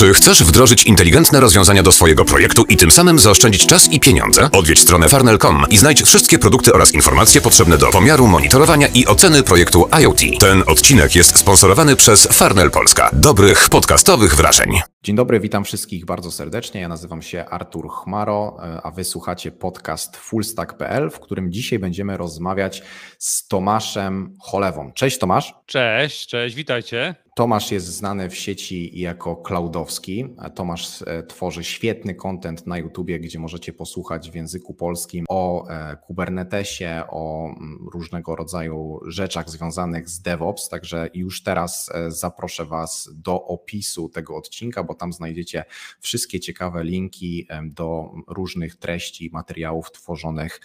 [0.00, 4.50] Czy chcesz wdrożyć inteligentne rozwiązania do swojego projektu i tym samym zaoszczędzić czas i pieniądze?
[4.52, 9.42] Odwiedź stronę farnel.com i znajdź wszystkie produkty oraz informacje potrzebne do pomiaru, monitorowania i oceny
[9.42, 10.20] projektu IoT.
[10.40, 13.10] Ten odcinek jest sponsorowany przez Farnel Polska.
[13.12, 14.80] Dobrych podcastowych wrażeń.
[15.02, 16.80] Dzień dobry, witam wszystkich bardzo serdecznie.
[16.80, 22.82] Ja nazywam się Artur Chmaro, a wy słuchacie podcast fullstack.pl, w którym dzisiaj będziemy rozmawiać
[23.18, 24.92] z Tomaszem Cholewą.
[24.92, 25.54] Cześć Tomasz.
[25.66, 27.14] Cześć, cześć, witajcie.
[27.40, 30.24] Tomasz jest znany w sieci jako cloudowski.
[30.54, 35.96] Tomasz e, tworzy świetny content na YouTubie, gdzie możecie posłuchać w języku polskim o e,
[35.96, 40.68] Kubernetesie, o mm, różnego rodzaju rzeczach związanych z DevOps.
[40.68, 45.64] Także już teraz e, zaproszę Was do opisu tego odcinka, bo tam znajdziecie
[46.00, 50.60] wszystkie ciekawe linki do różnych treści, materiałów tworzonych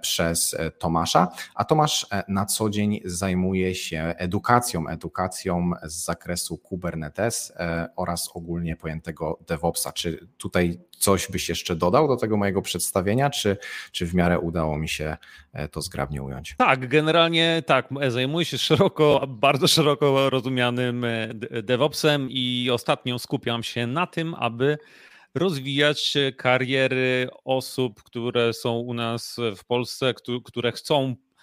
[0.00, 1.28] przez Tomasza.
[1.54, 8.76] A Tomasz na co dzień zajmuje się edukacją, edukacją z zakresu Kubernetes e, oraz ogólnie
[8.76, 9.92] pojętego DevOpsa.
[9.92, 13.56] Czy tutaj coś byś jeszcze dodał do tego mojego przedstawienia, czy,
[13.92, 15.16] czy w miarę udało mi się
[15.52, 16.54] e, to zgrabnie ująć?
[16.58, 17.88] Tak, generalnie tak.
[18.08, 21.28] Zajmuję się szeroko, bardzo szeroko rozumianym e,
[21.62, 24.78] DevOpsem i ostatnio skupiam się na tym, aby
[25.34, 31.33] rozwijać kariery osób, które są u nas w Polsce, które chcą E,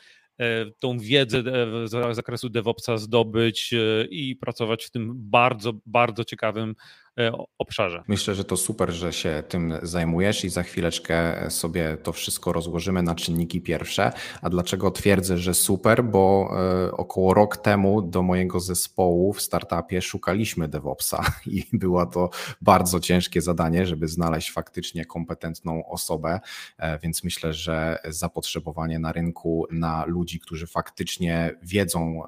[0.79, 6.75] tą wiedzę e, z zakresu DevOpsa zdobyć e, i pracować w tym bardzo, bardzo ciekawym
[7.10, 7.10] E,
[7.57, 8.03] obszarze.
[8.07, 13.03] Myślę, że to super, że się tym zajmujesz i za chwileczkę sobie to wszystko rozłożymy
[13.03, 14.11] na czynniki pierwsze.
[14.41, 16.03] A dlaczego twierdzę, że super?
[16.03, 16.53] Bo
[16.87, 22.29] e, około rok temu do mojego zespołu w startupie szukaliśmy DevOpsa i było to
[22.61, 26.39] bardzo ciężkie zadanie, żeby znaleźć faktycznie kompetentną osobę,
[26.77, 32.23] e, więc myślę, że zapotrzebowanie na rynku na ludzi, którzy faktycznie wiedzą,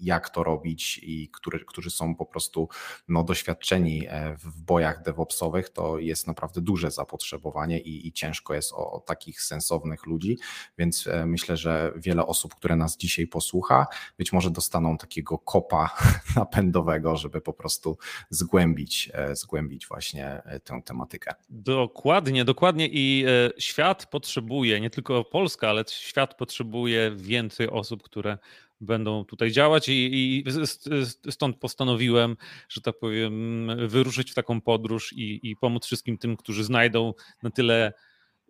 [0.00, 2.68] jak to robić i którzy, którzy są po prostu
[3.08, 4.06] no, doświadczeni
[4.44, 9.42] w bojach DevOpsowych, to jest naprawdę duże zapotrzebowanie i, i ciężko jest o, o, takich
[9.42, 10.38] sensownych ludzi,
[10.78, 13.86] więc e, myślę, że wiele osób, które nas dzisiaj posłucha,
[14.18, 15.90] być może dostaną takiego kopa
[16.36, 17.98] napędowego, żeby po prostu
[18.30, 21.34] zgłębić, e, zgłębić właśnie e, tę tematykę.
[21.50, 23.24] Dokładnie, dokładnie i
[23.58, 28.38] świat potrzebuje, nie tylko Polska, ale świat potrzebuje więcej osób, które
[28.80, 30.44] będą tutaj działać i, i,
[31.30, 32.36] stąd postanowiłem,
[32.68, 37.50] że tak powiem, wyruszyć w taką podróż i, i pomóc wszystkim tym, którzy znajdą na
[37.50, 37.92] tyle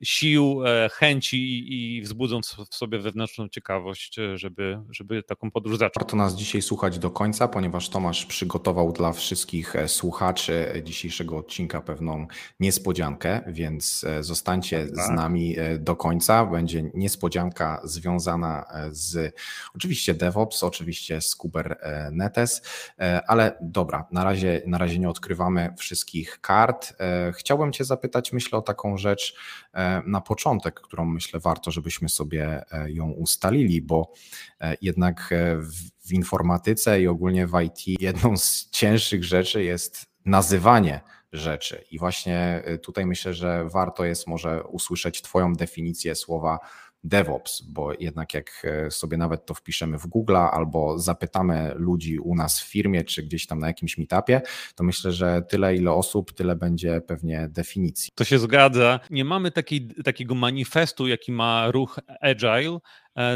[0.03, 5.94] sił, e, chęci i wzbudzą w sobie wewnętrzną ciekawość, e, żeby, żeby taką podróż zacząć.
[5.94, 11.81] Warto nas dzisiaj słuchać do końca, ponieważ Tomasz przygotował dla wszystkich e, słuchaczy dzisiejszego odcinka
[11.81, 12.26] pewną
[12.60, 15.06] niespodziankę, więc zostańcie tak.
[15.06, 16.47] z nami do końca.
[16.47, 19.34] Będzie niespodzianka związana z
[19.75, 22.62] oczywiście DevOps, oczywiście z Kubernetes,
[23.26, 26.97] ale dobra, na razie, na razie nie odkrywamy wszystkich kart.
[27.32, 29.34] Chciałbym Cię zapytać, myślę o taką rzecz,
[30.06, 34.12] na początek, którą myślę warto, żebyśmy sobie e, ją ustalili, bo
[34.60, 35.56] e, jednak e,
[36.06, 41.00] w informatyce i ogólnie w IT jedną z cięższych rzeczy jest nazywanie
[41.32, 41.84] rzeczy.
[41.90, 46.58] I właśnie tutaj myślę, że warto jest może usłyszeć Twoją definicję słowa
[47.04, 52.34] DevOps, bo jednak jak e, sobie nawet to wpiszemy w Google albo zapytamy ludzi u
[52.34, 54.41] nas w firmie czy gdzieś tam na jakimś meetupie,
[54.75, 58.10] to myślę, że tyle ile osób, tyle będzie pewnie definicji.
[58.14, 59.00] To się zgadza.
[59.10, 62.78] Nie mamy taki, takiego manifestu, jaki ma ruch Agile,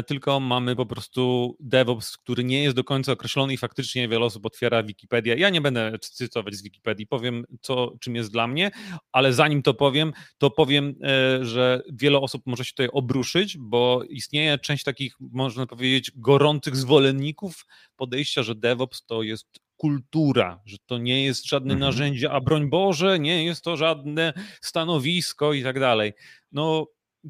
[0.07, 4.45] tylko mamy po prostu DevOps, który nie jest do końca określony i faktycznie wiele osób
[4.45, 5.35] otwiera Wikipedię.
[5.35, 8.71] Ja nie będę cytować z Wikipedii, powiem, co, czym jest dla mnie,
[9.11, 14.03] ale zanim to powiem, to powiem, e, że wiele osób może się tutaj obruszyć, bo
[14.09, 17.65] istnieje część takich, można powiedzieć, gorących zwolenników
[17.95, 21.79] podejścia, że DevOps to jest kultura, że to nie jest żadne mhm.
[21.79, 26.13] narzędzie, a broń Boże, nie jest to żadne stanowisko i tak dalej.
[26.51, 26.87] No,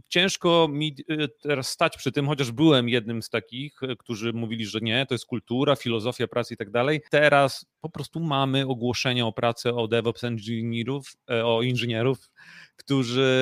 [0.10, 4.66] ciężko mi y, teraz stać przy tym, chociaż byłem jednym z takich, y, którzy mówili,
[4.66, 7.02] że nie, to jest kultura, filozofia pracy i tak dalej.
[7.12, 12.30] Teraz po prostu mamy ogłoszenia o pracę o DevOps inżynierów, e, o inżynierów,
[12.76, 13.34] którzy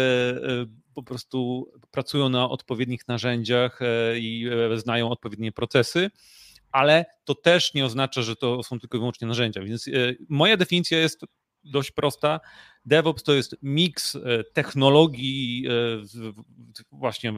[0.94, 6.10] po prostu pracują na odpowiednich narzędziach e, i e, znają odpowiednie procesy
[6.72, 9.62] ale to też nie oznacza, że to są tylko i wyłącznie narzędzia.
[9.62, 9.90] Więc
[10.30, 11.22] moja definicja jest
[11.64, 12.40] dość prosta.
[12.86, 17.34] DevOps to jest miks e, technologii, e, właśnie e,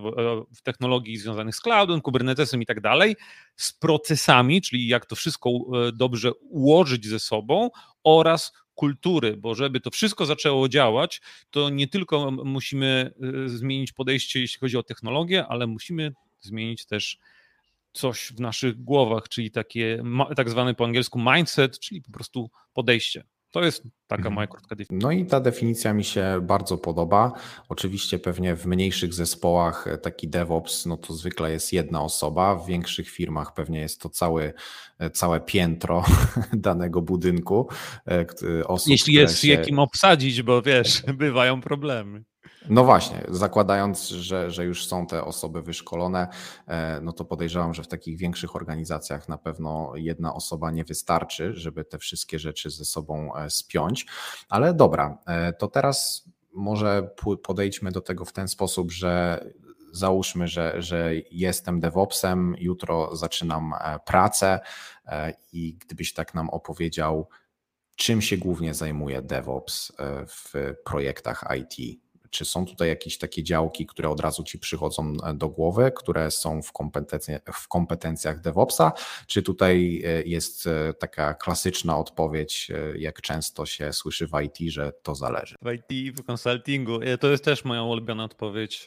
[0.64, 3.16] technologii związanych z cloudem, Kubernetesem i tak dalej,
[3.56, 5.50] z procesami, czyli jak to wszystko
[5.94, 7.70] dobrze ułożyć ze sobą
[8.04, 11.22] oraz kultury, bo żeby to wszystko zaczęło działać,
[11.52, 13.14] to nie tylko musimy
[13.46, 17.18] zmienić podejście, jeśli chodzi o technologię, ale musimy zmienić też
[17.94, 20.04] coś w naszych głowach, czyli takie
[20.36, 23.24] tak zwane po angielsku mindset, czyli po prostu podejście.
[23.54, 24.36] To jest taka mhm.
[24.36, 25.08] moja krótka definicja.
[25.08, 27.32] No i ta definicja mi się bardzo podoba.
[27.70, 32.68] Oczywiście pewnie w mniejszych zespołach e, taki DevOps, no to zwykle jest jedna osoba, w
[32.68, 34.54] większych firmach pewnie jest to cały,
[35.00, 36.04] e, całe piętro
[36.54, 37.68] danego budynku
[38.08, 38.90] e, osób.
[38.90, 39.48] Jeśli jest się...
[39.48, 42.24] jakim obsadzić, bo wiesz, bywają problemy.
[42.70, 46.28] No właśnie, zakładając, że, że już są te osoby wyszkolone,
[46.68, 51.54] e, no to podejrzewam, że w takich większych organizacjach na pewno jedna osoba nie wystarczy,
[51.54, 54.06] żeby te wszystkie rzeczy ze sobą e, spiąć.
[54.50, 57.10] Ale dobra, e, to teraz może
[57.44, 59.46] podejdźmy do tego w ten sposób, że
[59.92, 63.74] załóżmy, że, że jestem DevOpsem, jutro zaczynam
[64.06, 64.60] pracę
[65.54, 67.30] i gdybyś tak nam opowiedział,
[67.96, 69.92] czym się głównie zajmuje DevOps
[70.28, 72.00] w projektach IT
[72.34, 76.32] czy są tutaj jakieś takie działki, które od razu ci przychodzą e, do głowy, które
[76.32, 78.92] są w, kompetencja, w kompetencjach DevOpsa,
[79.28, 84.92] czy tutaj e, jest e, taka klasyczna odpowiedź, jak często się słyszy w IT, że
[85.04, 85.56] to zależy?
[85.62, 88.86] W IT, w konsultingu, to jest też moja ulubiona odpowiedź,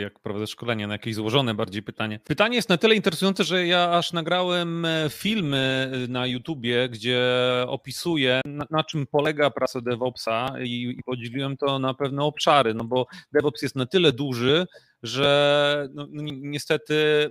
[0.00, 2.20] jak prowadzę szkolenie na jakieś złożone bardziej pytanie.
[2.24, 7.22] Pytanie jest na tyle interesujące, że ja aż nagrałem filmy na YouTubie, gdzie
[7.66, 12.84] opisuję na, na czym polega praca DevOpsa i, i podzieliłem to na pewne obszary no
[12.84, 14.66] bo DevOps jest na tyle duży,
[15.02, 17.30] że no, no niestety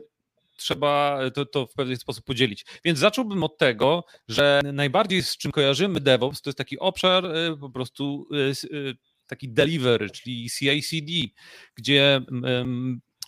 [0.61, 2.65] trzeba to, to, w pewien sposób podzielić.
[2.85, 7.57] Więc zacząłbym od tego, że najbardziej z czym kojarzymy DevOps, to jest taki obszar y,
[7.57, 8.95] po prostu y, y,
[9.27, 11.11] taki delivery, czyli CI/CD,
[11.75, 12.21] gdzie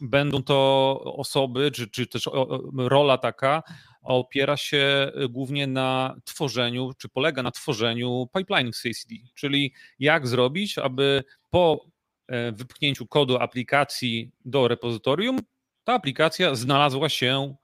[0.01, 2.29] będą to osoby, czy, czy też
[2.77, 3.63] rola taka
[4.01, 11.23] opiera się głównie na tworzeniu, czy polega na tworzeniu pipeline CI/CD, czyli jak zrobić, aby
[11.49, 11.85] po
[12.53, 15.39] wypchnięciu kodu aplikacji do repozytorium,
[15.83, 17.55] ta aplikacja znalazła się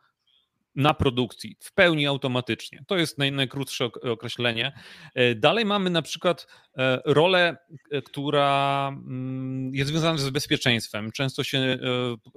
[0.76, 2.84] na produkcji w pełni automatycznie.
[2.88, 4.74] To jest naj, najkrótsze określenie.
[5.16, 6.48] E, dalej mamy na przykład
[6.78, 7.58] e, rolę,
[8.06, 11.12] która mm, jest związana z bezpieczeństwem.
[11.12, 11.78] Często się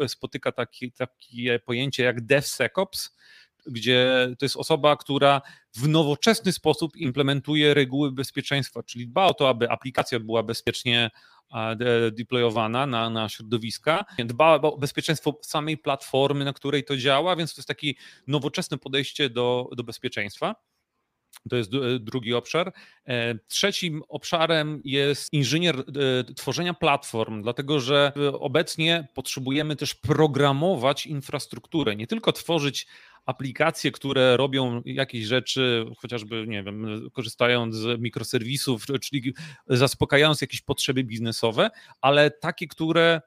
[0.08, 3.16] spotyka taki, takie pojęcie jak DevSecOps,
[3.67, 5.43] gdzie to jest osoba, która
[5.75, 11.11] w nowoczesny sposób implementuje reguły bezpieczeństwa, czyli dba o to, aby aplikacja była bezpiecznie
[12.12, 14.05] deployowana na, na środowiska.
[14.19, 17.93] Dba o bezpieczeństwo samej platformy, na której to działa, więc to jest takie
[18.26, 20.55] nowoczesne podejście do, do bezpieczeństwa.
[21.50, 21.70] To jest
[22.00, 22.73] drugi obszar.
[23.06, 31.97] E, trzecim obszarem jest inżynier e, tworzenia platform, dlatego że obecnie potrzebujemy też programować infrastrukturę,
[31.97, 32.87] nie tylko tworzyć
[33.26, 39.34] aplikacje, które robią jakieś rzeczy, chociażby, nie wiem, korzystając z mikroserwisów, czyli
[39.66, 41.70] zaspokajając jakieś potrzeby biznesowe,
[42.00, 43.20] ale takie, które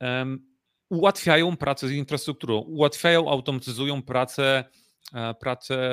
[0.00, 0.52] um,
[0.88, 4.64] ułatwiają pracę z infrastrukturą, ułatwiają, automatyzują pracę
[5.14, 5.90] e, pracę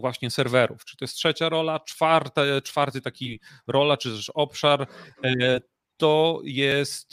[0.00, 0.84] właśnie serwerów.
[0.84, 1.80] Czy to jest trzecia rola?
[1.80, 4.86] Czwarte, czwarty taki rola, czy też obszar
[5.24, 5.60] e,
[5.96, 7.12] to jest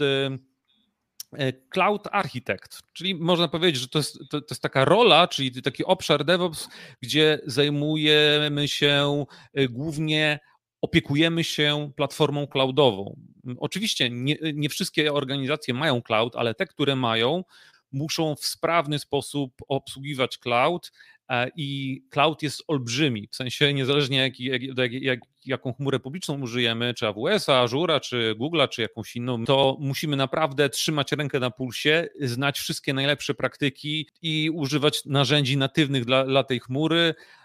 [1.69, 5.85] cloud Architect, czyli można powiedzieć, że to jest, to, to, jest taka rola, czyli taki
[5.85, 6.69] obszar DevOps,
[7.01, 10.39] gdzie zajmujemy się e, głównie,
[10.81, 13.15] opiekujemy się platformą cloudową.
[13.57, 17.43] Oczywiście nie, nie wszystkie organizacje mają cloud, ale te, które mają,
[17.91, 21.18] muszą w sprawny sposób obsługiwać cloud e,
[21.55, 24.61] i cloud jest olbrzymi, w sensie niezależnie jak, jak,
[24.93, 30.15] jak, jaką chmurę publiczną użyjemy, czy AWS-a, Azura, czy Google'a, czy jakąś inną, to musimy
[30.15, 36.43] naprawdę trzymać rękę na pulsie, znać wszystkie najlepsze praktyki i używać narzędzi natywnych dla, dla
[36.43, 37.38] tej chmury, E,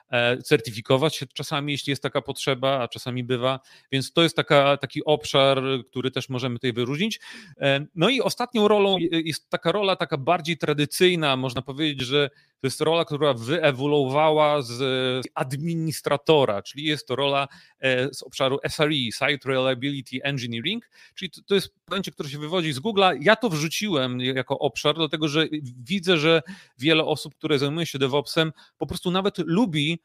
[0.45, 3.61] certyfikować się czasami, jeśli jest taka potrzeba, a czasami bywa.
[3.93, 7.21] Więc to jest taka, taki obszar, który też możemy tutaj wyróżnić.
[7.61, 12.31] E, no i ostatnią rolą jest taka rola taka bardziej tradycyjna, można powiedzieć, że
[12.61, 17.49] to jest rola, która wyewoluowała z administratora, czyli jest to rola
[17.81, 22.81] e, z obszaru SRE, Site Reliability Engineering, czyli to, jest pojęcie, które się wywodzi z
[22.81, 23.19] Google'a.
[23.21, 25.47] Ja to wrzuciłem jako obszar, dlatego że
[25.79, 26.43] widzę, że
[26.79, 29.99] wiele osób, które zajmuje się DevOpsem, po prostu nawet lubi E,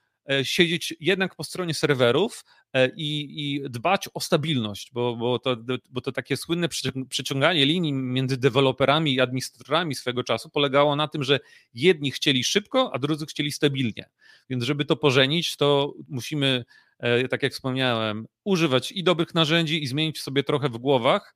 [0.44, 5.58] siedzieć jednak po stronie serwerów e, i, i dbać o stabilność, bo, bo, to,
[5.90, 6.70] bo to takie słynne
[7.10, 11.40] przeciąganie linii między deweloperami i administratorami swego czasu polegało na tym, że
[11.74, 14.10] jedni chcieli szybko, a drudzy chcieli stabilnie.
[14.50, 16.66] Więc żeby to pożenić, to musimy,
[17.00, 21.36] e, tak jak wspomniałem, używać i dobrych narzędzi i zmienić sobie trochę w głowach,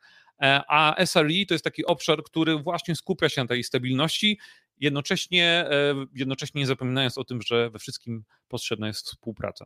[0.68, 4.40] a SRE to jest taki obszar, który właśnie skupia się na tej stabilności
[4.80, 9.66] jednocześnie, e, jednocześnie nie zapominając o tym, że we wszystkim potrzebna jest współpraca.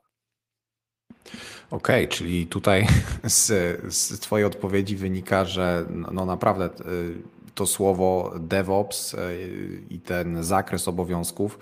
[1.72, 2.88] Okej, okay, czyli tutaj
[3.24, 3.46] z,
[3.96, 6.70] z Twojej odpowiedzi wynika, że no, no naprawdę e,
[7.56, 9.16] to słowo DevOps
[9.90, 11.60] i ten zakres obowiązków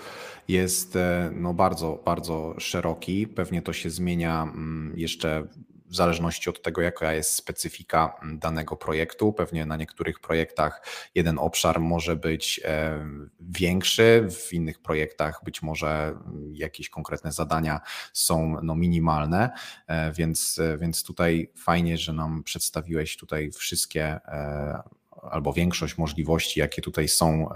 [0.48, 0.98] jest
[1.32, 3.28] no bardzo, bardzo szeroki.
[3.28, 5.48] Pewnie to się zmienia mm, jeszcze
[5.96, 9.34] w zależności od tego, jaka jest specyfika danego projektu.
[9.34, 10.82] Pewnie na niektórych projektach
[11.16, 13.06] jeden obszar może być e,
[13.40, 16.16] większy, w innych projektach być może
[16.52, 17.82] jakieś konkretne zadania
[18.14, 19.50] są no, minimalne,
[19.88, 24.84] e, więc, więc tutaj fajnie, że nam przedstawiłeś tutaj wszystkie e,
[25.32, 27.50] albo większość możliwości, jakie tutaj są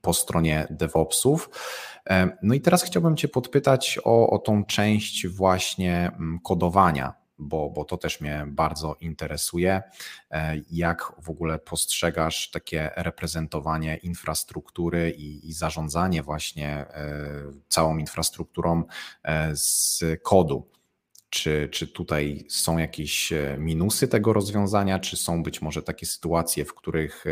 [0.00, 1.50] po stronie DevOpsów.
[2.42, 6.10] No i teraz chciałbym Cię podpytać o, o tą część właśnie
[6.42, 9.82] kodowania bo, bo to też mnie bardzo interesuje.
[10.30, 17.16] E, jak w ogóle postrzegasz takie reprezentowanie infrastruktury i, i zarządzanie właśnie e,
[17.68, 18.84] całą infrastrukturą
[19.22, 20.70] e, z kodu?
[21.30, 26.74] Czy, czy tutaj są jakieś minusy tego rozwiązania, czy są być może takie sytuacje, w
[26.74, 27.24] których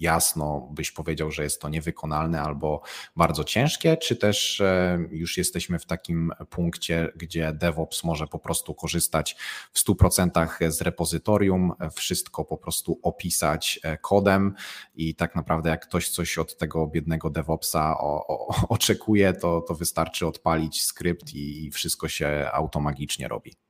[0.00, 2.82] jasno byś powiedział, że jest to niewykonalne albo
[3.16, 8.74] bardzo ciężkie, czy też e, już jesteśmy w takim punkcie, gdzie DevOps może po prostu
[8.74, 9.36] korzystać
[9.72, 14.54] w 100% z repozytorium, wszystko po prostu opisać e, kodem
[14.94, 19.74] i tak naprawdę jak ktoś coś od tego biednego DevOpsa o, o, oczekuje, to, to
[19.74, 23.67] wystarczy odpalić skrypt i wszystko się automagicznie robi.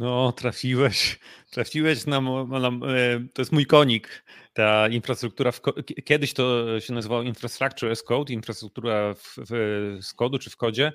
[0.00, 1.18] No, trafiłeś,
[1.50, 5.60] trafiłeś na, na, e, to jest mój konik, ta infrastruktura, w,
[6.04, 10.92] kiedyś to się nazywało Infrastructure as Code, infrastruktura w, w, z kodu czy w kodzie,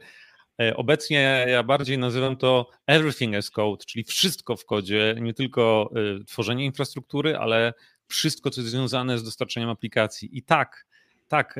[0.61, 5.91] e, Obecnie ja bardziej nazywam to everything as code, czyli wszystko w kodzie, nie tylko
[5.95, 7.73] e, tworzenie infrastruktury, ale
[8.07, 10.37] wszystko, co jest związane z dostarczeniem aplikacji.
[10.37, 10.85] I tak,
[11.27, 11.59] tak,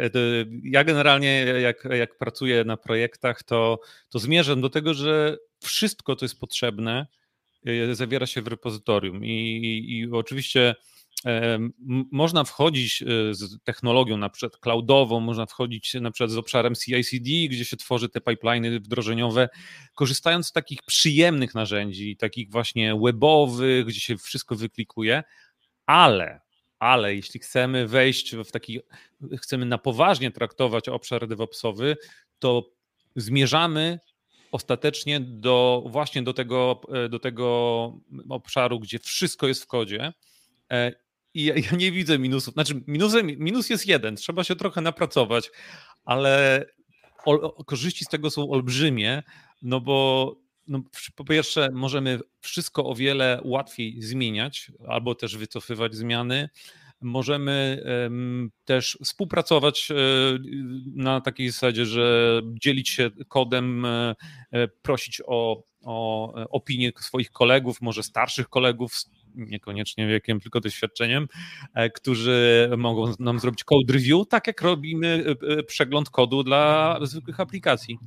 [0.63, 6.25] ja generalnie jak, jak pracuję na projektach, to, to zmierzam do tego, że wszystko, co
[6.25, 7.07] jest potrzebne,
[7.91, 9.25] zawiera się w repozytorium.
[9.25, 10.75] I, i oczywiście
[12.11, 17.29] można wchodzić e, z technologią na przykład cloudową, można wchodzić na przykład z obszarem CI/CD,
[17.49, 19.49] gdzie się tworzy te pipeliny wdrożeniowe,
[19.95, 25.23] korzystając z takich przyjemnych narzędzi, takich właśnie webowych, gdzie się wszystko wyklikuje,
[25.85, 26.45] ale
[26.79, 28.79] ale jeśli chcemy wejść w taki,
[29.37, 31.97] chcemy na poważnie traktować obszar DevOpsowy,
[32.39, 32.71] to
[33.15, 33.99] zmierzamy
[34.55, 37.93] ostatecznie do właśnie do tego, e, do tego
[38.29, 40.13] obszaru, gdzie wszystko jest w kodzie.
[40.71, 40.91] E,
[41.33, 42.53] I ja, ja nie widzę minusów.
[42.53, 45.51] Znaczy, minusem, minus jest jeden, trzeba się trochę napracować,
[46.05, 46.65] ale
[47.65, 49.23] korzyści z tego są olbrzymie,
[49.61, 50.35] no bo
[50.67, 50.79] no,
[51.15, 56.49] po pierwsze, możemy wszystko o wiele łatwiej zmieniać albo też wycofywać zmiany.
[57.05, 57.83] Możemy
[58.65, 59.95] też współpracować e,
[60.95, 64.15] na takiej zasadzie, że dzielić się kodem, e,
[64.51, 68.91] e, prosić o, o opinię swoich kolegów, może starszych kolegów,
[69.35, 71.27] niekoniecznie wiekiem, tylko doświadczeniem,
[71.93, 75.25] którzy mogą nam zrobić code review, tak jak robimy
[75.67, 77.99] przegląd kodu dla zwykłych aplikacji.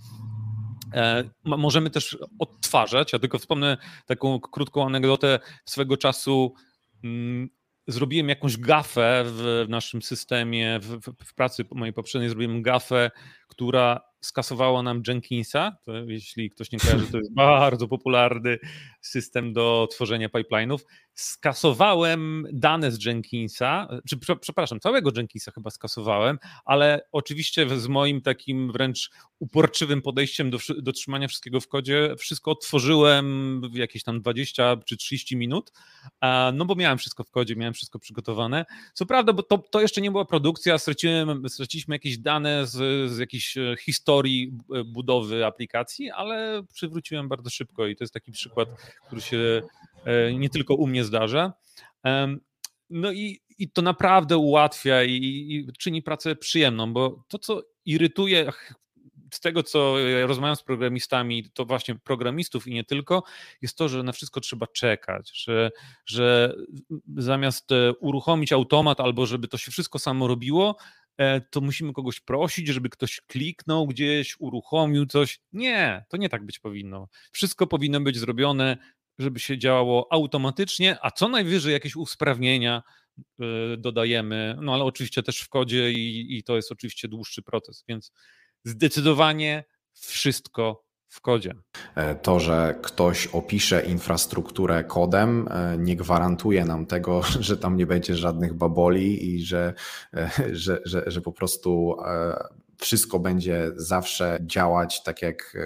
[1.44, 3.12] Możemy też odtwarzać.
[3.12, 3.76] Ja tylko wspomnę
[4.06, 6.54] taką krótką anegdotę swego czasu.
[7.88, 13.10] Zrobiłem jakąś gafę w naszym systemie, w, w, pracy mojej poprzedniej zrobiłem gafę,
[13.48, 15.76] która skasowała nam Jenkinsa.
[15.84, 18.58] To jeśli ktoś nie kojarzy, to jest bardzo popularny
[19.00, 20.78] system do tworzenia pipeline'ów.
[21.14, 28.72] Skasowałem dane z Jenkinsa, czy przepraszam, całego Jenkinsa chyba skasowałem, ale oczywiście z moim takim
[28.72, 34.76] wręcz uporczywym podejściem do, do trzymania wszystkiego w kodzie, wszystko otworzyłem w jakieś tam 20
[34.86, 35.72] czy 30 minut,
[36.52, 38.64] no bo miałem wszystko w kodzie, miałem wszystko przygotowane.
[38.94, 40.78] Co prawda, bo to, to jeszcze nie była produkcja,
[41.48, 44.52] straciliśmy jakieś dane z, z jakiejś e, historii
[44.86, 48.68] budowy aplikacji, ale przywróciłem bardzo szybko i to jest taki przykład,
[49.06, 49.62] który się
[50.04, 51.52] e, nie tylko u mnie zdarza.
[52.90, 58.52] No i, i to naprawdę ułatwia i, i czyni pracę przyjemną, bo to, co irytuje
[59.34, 63.22] z tego, co rozmawiam z programistami, to właśnie programistów i nie tylko,
[63.62, 65.70] jest to, że na wszystko trzeba czekać, że,
[66.06, 66.54] że
[67.16, 70.97] zamiast e, uruchomić automat albo żeby to się wszystko samo robiło, e,
[71.50, 75.40] to musimy kogoś prosić, żeby ktoś kliknął gdzieś, uruchomił coś.
[75.52, 77.08] Nie, to nie tak być powinno.
[77.32, 78.76] Wszystko powinno być zrobione,
[79.18, 82.82] żeby się działało automatycznie, a co najwyżej jakieś usprawnienia
[83.40, 83.44] e,
[83.78, 88.12] dodajemy, no ale oczywiście też w kodzie i, i to jest oczywiście dłuższy proces, więc
[88.64, 91.54] zdecydowanie wszystko w kodzie.
[91.94, 97.86] E, to, że ktoś opisze infrastrukturę kodem, e, nie gwarantuje nam tego, że tam nie
[97.86, 99.74] będzie żadnych baboli i że,
[100.14, 101.96] e, że, że, że po prostu
[102.76, 105.56] wszystko będzie zawsze działać tak jak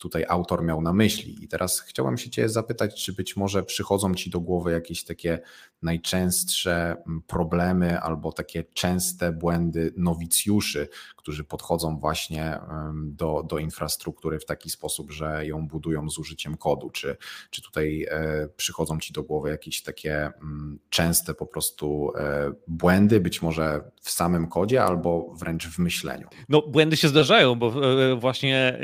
[0.00, 1.44] tutaj autor miał na myśli.
[1.44, 5.40] I teraz chciałbym się Cię zapytać, czy być może przychodzą Ci do głowy jakieś takie
[5.82, 12.58] najczęstsze mm, problemy albo takie częste błędy nowicjuszy, którzy podchodzą właśnie
[12.94, 16.90] do, do infrastruktury w taki sposób, że ją budują z użyciem kodu.
[16.90, 17.16] Czy,
[17.50, 23.20] czy tutaj e, przychodzą Ci do głowy jakieś takie mm, częste po prostu e, błędy,
[23.20, 26.28] być może w samym kodzie albo wręcz w myśleniu?
[26.48, 27.72] No, błędy się zdarzają, bo
[28.12, 28.80] e, właśnie,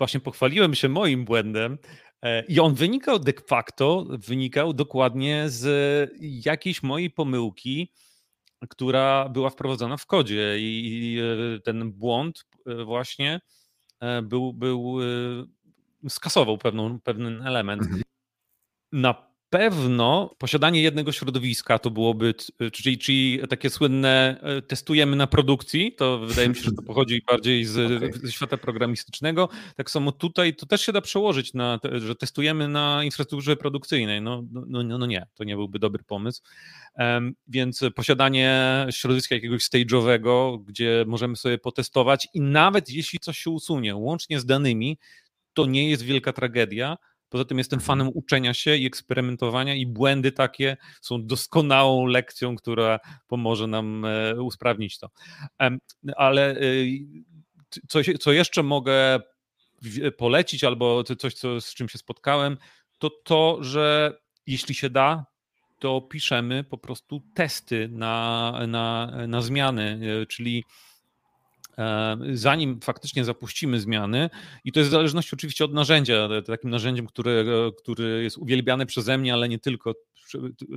[0.00, 1.78] właśnie pochwaliłem się moim błędem.
[2.48, 7.92] I on wynikał de facto, wynikał dokładnie z jakiejś mojej pomyłki,
[8.68, 11.18] która była wprowadzona w kodzie i
[11.64, 12.46] ten błąd
[12.84, 13.40] właśnie
[14.22, 14.98] był, był
[16.08, 17.82] skasował pewną, pewien element.
[17.82, 18.02] Mhm.
[18.92, 22.34] Na pewno posiadanie jednego środowiska to byłoby,
[22.72, 27.22] czyli, czyli takie słynne e, testujemy na produkcji, to wydaje mi się, że to pochodzi
[27.30, 28.12] bardziej z, okay.
[28.12, 29.48] ze świata programistycznego.
[29.76, 34.22] Tak samo tutaj to też się da przełożyć na, że testujemy na infrastrukturze produkcyjnej.
[34.22, 36.42] No, no, no, no nie, to nie byłby dobry pomysł.
[36.98, 43.50] Um, więc posiadanie środowiska jakiegoś stage'owego, gdzie możemy sobie potestować i nawet jeśli coś się
[43.50, 44.98] usunie, łącznie z danymi,
[45.54, 46.96] to nie jest wielka tragedia,
[47.30, 47.86] Poza tym jestem mhm.
[47.86, 54.42] fanem uczenia się i eksperymentowania, i błędy takie są doskonałą lekcją, która pomoże nam e,
[54.42, 55.10] usprawnić to.
[56.16, 56.88] Ale y,
[57.88, 59.20] coś, co jeszcze mogę
[60.16, 62.56] polecić, albo coś, co, z czym się spotkałem,
[62.98, 65.26] to to, że jeśli się da,
[65.78, 70.89] to piszemy po prostu testy na, na, na zmiany, e, czyli E,
[72.32, 74.30] zanim faktycznie zapuścimy zmiany,
[74.64, 76.28] i to jest w zależności oczywiście od narzędzia.
[76.46, 77.44] Takim narzędziem, które,
[77.78, 79.94] który jest uwielbiane przeze mnie, ale nie tylko,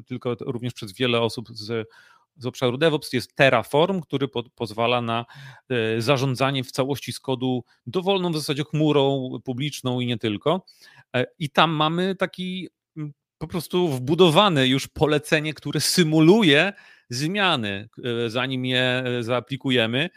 [0.05, 1.89] tylko również przez wiele osób z,
[2.37, 5.25] z obszaru DevOps jest Terraform, który po, pozwala na
[5.69, 10.65] e, zarządzanie w całości z kodu dowolną w zasadzie chmurą publiczną i nie tylko.
[11.15, 12.69] E, I tam mamy taki
[13.37, 16.73] po prostu wbudowane już polecenie, które symuluje
[17.09, 17.89] zmiany,
[18.27, 20.09] zanim je zaaplikujemy.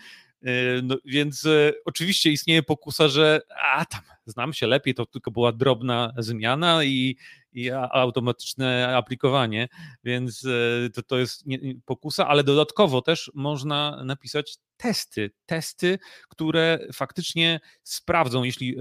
[0.43, 5.31] E, no, więc e, oczywiście istnieje pokusa, że a tam znam się lepiej, to tylko
[5.31, 7.17] była drobna zmiana i,
[7.53, 9.69] i automatyczne aplikowanie,
[10.05, 11.45] więc e, to, to jest
[11.85, 18.77] pokusa, ale dodatkowo też można napisać testy, testy, które faktycznie sprawdzą, jeśli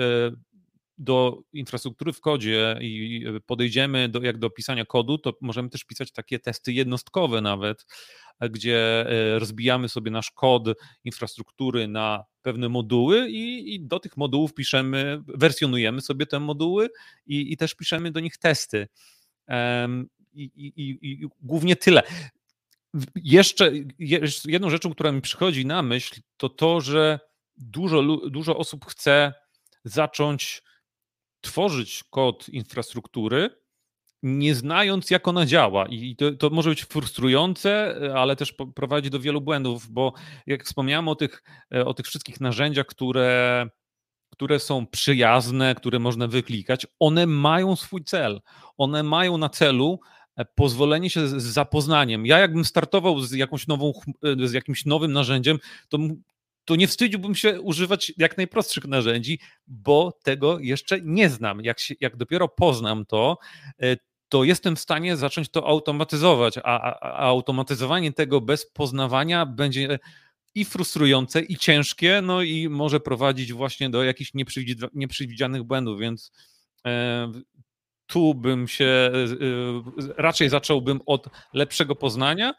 [0.98, 6.12] do infrastruktury w kodzie i podejdziemy do, jak do pisania kodu, to możemy też pisać
[6.12, 7.86] takie testy jednostkowe nawet,
[8.42, 10.64] gdzie e, rozbijamy sobie nasz kod
[11.04, 16.90] infrastruktury na pewne moduły i, i do tych modułów piszemy, wersjonujemy sobie te moduły
[17.26, 18.88] i, i też piszemy do nich testy.
[20.34, 20.52] I,
[21.02, 22.04] i głównie tyle.
[23.16, 23.72] Jeszcze
[24.46, 27.20] jedną rzeczą, która mi przychodzi na myśl, to to, że
[27.58, 29.34] dużo, dużo osób chce
[29.84, 30.64] zacząć
[31.46, 33.50] tworzyć kod infrastruktury,
[34.24, 35.86] nie znając, jak ona działa.
[35.86, 40.14] I to, to, może być frustrujące, ale też prowadzi do wielu błędów, bo
[40.48, 41.44] jak wspomniałem o tych,
[41.86, 43.68] o tych wszystkich narzędziach, które,
[44.30, 48.42] które są przyjazne, które można wyklikać, one mają swój cel.
[48.78, 50.00] One mają na celu
[50.36, 52.26] e, pozwolenie się z zapoznaniem.
[52.26, 53.94] Ja jakbym startował z jakąś nową,
[54.44, 55.98] z jakimś nowym narzędziem, to
[56.66, 61.62] to nie wstydziłbym się używać jak najprostszych narzędzi, bo tego jeszcze nie znam.
[61.62, 63.38] Jak, się, jak dopiero poznam to,
[63.82, 63.98] e,
[64.30, 70.00] to jestem w stanie zacząć to automatyzować, a, a, a automatyzowanie tego bez poznawania będzie
[70.56, 74.32] i frustrujące, i ciężkie, no i może prowadzić właśnie do jakichś
[74.94, 76.32] nieprzewidzianych błędów, więc
[76.86, 77.32] e,
[78.08, 79.12] tu bym się, e,
[80.18, 82.54] raczej zacząłbym od lepszego poznania,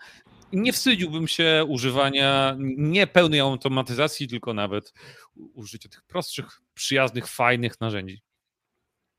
[0.52, 4.92] nie wstydziłbym się używania nie pełnej automatyzacji, tylko nawet
[5.54, 8.25] użycia tych prostszych, przyjaznych, fajnych narzędzi.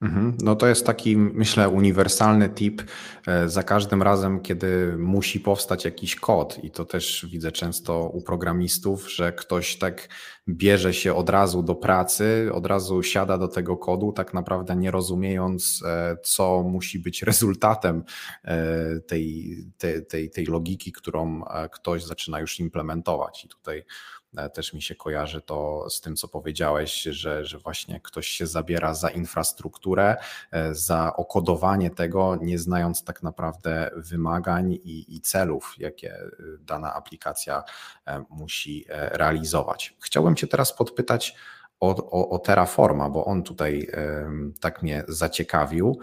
[0.02, 0.38] Mhm.
[0.44, 2.82] No to jest taki, myślę, uniwersalny tip
[3.28, 8.22] e, za każdym razem, kiedy musi powstać jakiś kod, i to też widzę często u
[8.22, 10.10] programistów, że ktoś tak
[10.50, 14.92] bierze się od razu do pracy, od razu siada do tego kodu, tak naprawdę nie
[14.92, 18.04] rozumiejąc, e, co musi być rezultatem
[18.44, 23.46] e, tej, tej, tej, tej logiki, którą ktoś zaczyna już implementować.
[23.46, 23.86] I tutaj
[24.54, 28.94] też mi się kojarzy to z tym, co powiedziałeś, że, że właśnie ktoś się zabiera
[28.94, 30.18] za infrastrukturę,
[30.52, 36.94] e, za okodowanie tego, nie znając tak naprawdę wymagań i, i celów, jakie e, dana
[36.94, 37.64] aplikacja
[38.30, 39.96] musi realizować.
[40.00, 41.36] Chciałbym Cię teraz podpytać
[41.80, 43.88] o, o, o Terraforma, bo on tutaj
[44.60, 46.00] tak mnie zaciekawił.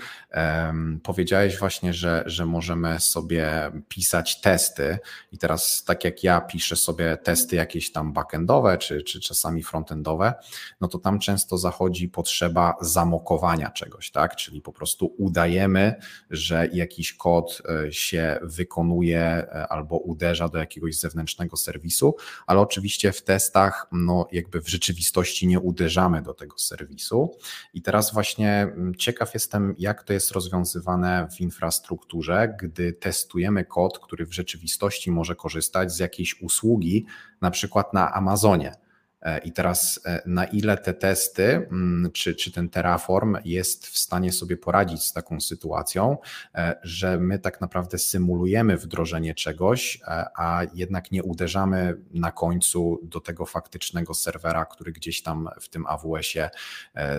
[1.02, 4.98] Powiedziałeś właśnie, że, że możemy sobie pisać testy
[5.32, 10.34] i teraz tak jak ja piszę sobie testy jakieś tam backendowe, czy, czy czasami frontendowe,
[10.80, 14.36] no to tam często zachodzi potrzeba zamokowania czegoś, tak?
[14.36, 15.94] Czyli po prostu udajemy,
[16.30, 23.12] że jakiś kod e, się wykonuje e, albo uderza do jakiegoś zewnętrznego serwisu, ale oczywiście
[23.12, 27.36] w testach, no jakby w rzeczywistości nie uderzamy do tego serwisu.
[27.74, 33.98] I teraz właśnie mm, ciekaw jestem, jak to jest rozwiązywane w infrastrukturze, gdy testujemy kod,
[33.98, 37.06] który w rzeczywistości może korzystać z jakiejś usługi,
[37.40, 38.83] na przykład na Amazonie.
[39.24, 43.98] E, I teraz e, na ile te testy, mm, czy, czy ten Terraform jest w
[43.98, 46.16] stanie sobie poradzić z taką sytuacją,
[46.54, 50.00] e, że my tak naprawdę symulujemy wdrożenie czegoś,
[50.36, 55.86] a jednak nie uderzamy na końcu do tego faktycznego serwera, który gdzieś tam w tym
[55.86, 56.50] AWS-ie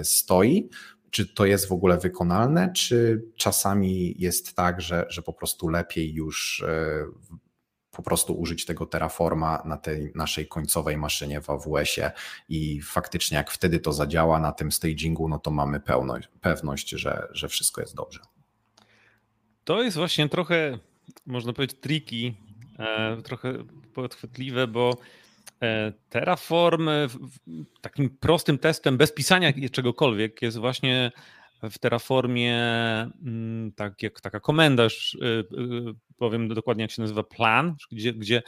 [0.03, 0.69] stoi,
[1.09, 6.13] czy to jest w ogóle wykonalne, czy czasami jest tak, że, że po prostu lepiej
[6.13, 6.63] już
[7.95, 12.12] po prostu użyć tego Terraforma na tej naszej końcowej maszynie w AWS-ie
[12.49, 17.27] i faktycznie jak wtedy to zadziała na tym stagingu, no to mamy pełność, pewność, że,
[17.31, 18.19] że wszystko jest dobrze.
[19.63, 20.79] To jest właśnie trochę,
[21.25, 22.34] można powiedzieć, tricky,
[22.79, 23.53] e, trochę
[23.93, 24.97] podchwytliwe, bo
[25.62, 26.89] e, Terraform
[27.81, 31.12] takim prostym testem, bez pisania czegokolwiek, jest właśnie
[31.63, 32.57] w Terraformie
[33.25, 35.45] mm, tak jak taka komenda, już y, y,
[36.17, 38.43] powiem dokładnie jak się nazywa, plan, gdzie, gdzie,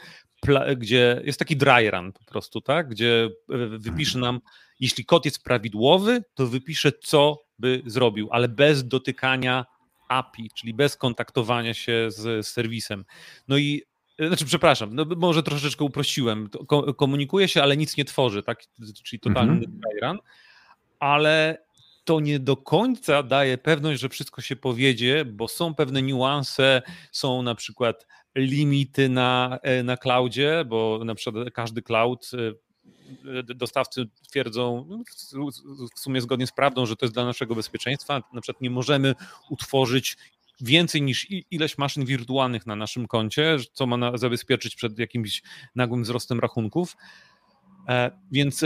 [0.76, 2.88] gdzie jest taki dry run po prostu, tak?
[2.88, 4.40] gdzie y, wypisze nam,
[4.80, 9.66] jeśli kod jest prawidłowy, to wypisze co by zrobił, ale bez dotykania
[10.08, 13.04] API, czyli bez kontaktowania się z serwisem.
[13.48, 13.82] No i
[14.26, 16.48] znaczy, przepraszam, no może troszeczkę uprościłem.
[16.96, 18.62] Komunikuje się, ale nic nie tworzy, tak?
[19.04, 19.80] Czyli totalny mhm.
[19.80, 20.18] dry run.
[20.98, 21.58] Ale
[22.08, 27.42] to nie do końca daje pewność, że wszystko się powiedzie, bo są pewne niuanse, są
[27.42, 34.86] na przykład limity na, e, na cloudzie, bo na przykład każdy cloud e, dostawcy twierdzą
[34.88, 35.02] no,
[35.96, 38.22] w sumie zgodnie z prawdą, że to jest dla naszego bezpieczeństwa.
[38.32, 39.14] Na przykład nie możemy
[39.50, 40.16] utworzyć
[40.60, 45.42] więcej niż ileś maszyn wirtualnych na naszym koncie, co ma zabezpieczyć przed jakimś
[45.74, 46.96] nagłym wzrostem rachunków.
[47.88, 48.64] E, więc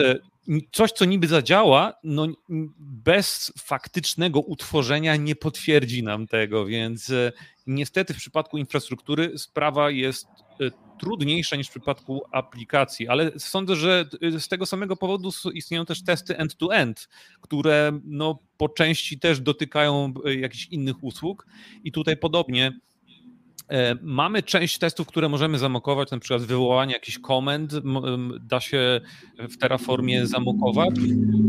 [0.73, 2.27] coś, co niby zadziała, no
[2.79, 7.33] bez faktycznego utworzenia nie potwierdzi nam tego, więc e,
[7.67, 10.27] niestety w przypadku infrastruktury sprawa jest
[10.61, 15.85] e, trudniejsza niż w przypadku aplikacji, ale sądzę, że e, z tego samego powodu istnieją
[15.85, 17.09] też testy end-to-end,
[17.41, 21.47] które no, po części też dotykają jakichś innych usług
[21.85, 22.92] i tutaj podobnie E,
[24.03, 27.73] mamy część testów, które możemy zamokować, na przykład wywołanie jakichś komend
[28.41, 29.01] da się
[29.39, 30.95] w Terraformie zamokować,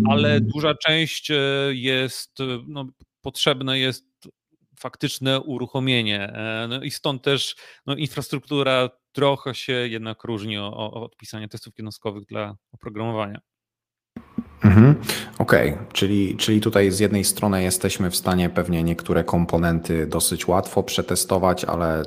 [0.09, 1.35] ale duża część e,
[1.71, 2.85] jest, e, no,
[3.21, 4.05] potrzebne jest
[4.79, 6.33] faktyczne uruchomienie.
[6.69, 12.55] No I stąd też no, infrastruktura trochę się jednak różni od pisania testów jednostkowych dla
[12.71, 13.41] oprogramowania.
[14.63, 14.95] Mhm.
[15.37, 15.85] Okej, okay.
[15.93, 21.65] czyli, czyli tutaj z jednej strony jesteśmy w stanie pewnie niektóre komponenty dosyć łatwo przetestować,
[21.65, 22.03] ale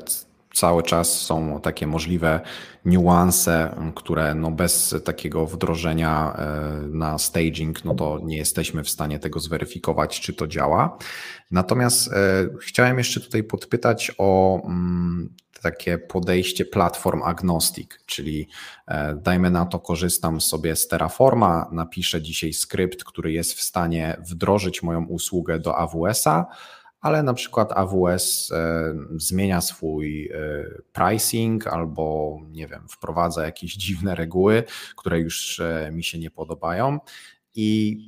[0.57, 2.41] cały czas są takie możliwe
[2.85, 9.19] niuanse, które no bez takiego wdrożenia e, na staging, no to nie jesteśmy w stanie
[9.19, 10.99] tego zweryfikować, czy to działa.
[11.51, 12.15] Natomiast e,
[12.61, 18.49] chciałem jeszcze tutaj podpytać o mm, takie podejście platform agnostic, czyli
[18.87, 24.17] e, dajmy na to, korzystam sobie z Terraforma, napiszę dzisiaj skrypt, który jest w stanie
[24.21, 26.47] wdrożyć moją usługę do AWS-a,
[27.01, 30.39] ale na przykład AWS e, zmienia swój e,
[30.93, 34.65] pricing albo nie wiem, wprowadza jakieś dziwne reguły,
[34.97, 36.99] które już mi się nie podobają.
[37.55, 37.99] I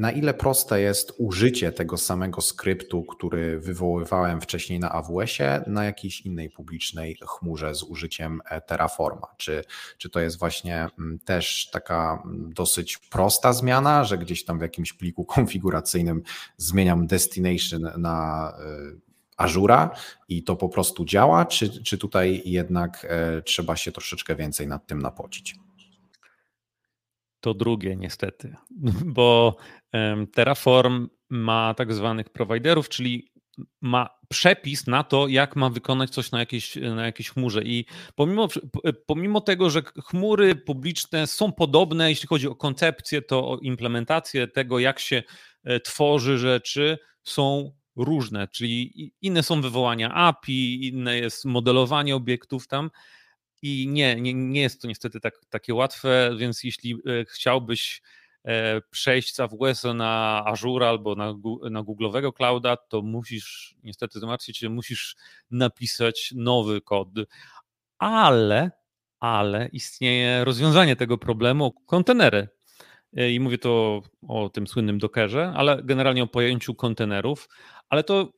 [0.00, 6.20] na ile proste jest użycie tego samego skryptu, który wywoływałem wcześniej na AWS-ie, na jakiejś
[6.20, 9.26] innej publicznej chmurze z użyciem e, Terraforma?
[9.36, 9.64] Czy,
[9.98, 14.62] czy to jest właśnie mm, też taka mm, dosyć prosta zmiana, że gdzieś tam w
[14.62, 16.22] jakimś pliku konfiguracyjnym
[16.56, 19.90] zmieniam destination na e, Azura
[20.28, 24.86] i to po prostu działa, czy, czy tutaj jednak e, trzeba się troszeczkę więcej nad
[24.86, 25.54] tym napocić?
[27.40, 28.56] To drugie niestety,
[29.16, 29.56] bo
[30.32, 33.30] Terraform ma tak zwanych prowajderów, czyli
[33.80, 37.62] ma przepis na to, jak ma wykonać coś na jakiejś, na jakiejś chmurze.
[37.62, 38.48] I pomimo,
[39.06, 44.78] pomimo tego, że chmury publiczne są podobne, jeśli chodzi o koncepcję, to o implementację tego,
[44.78, 45.22] jak się
[45.64, 48.48] e, tworzy rzeczy, są różne.
[48.48, 52.90] Czyli inne są wywołania API, inne jest modelowanie obiektów tam.
[53.62, 58.02] I nie, nie, nie jest to niestety tak, takie łatwe, więc jeśli e, chciałbyś
[58.90, 61.34] przejść z AWS na Azure albo na,
[61.70, 65.16] na Google'owego clouda, to musisz, niestety zmartwić się, musisz
[65.50, 67.08] napisać nowy kod.
[67.98, 68.70] Ale,
[69.20, 72.48] ale istnieje rozwiązanie tego problemu, kontenery.
[73.12, 77.48] I mówię to o tym słynnym Dockerze, ale generalnie o pojęciu kontenerów,
[77.88, 78.32] ale to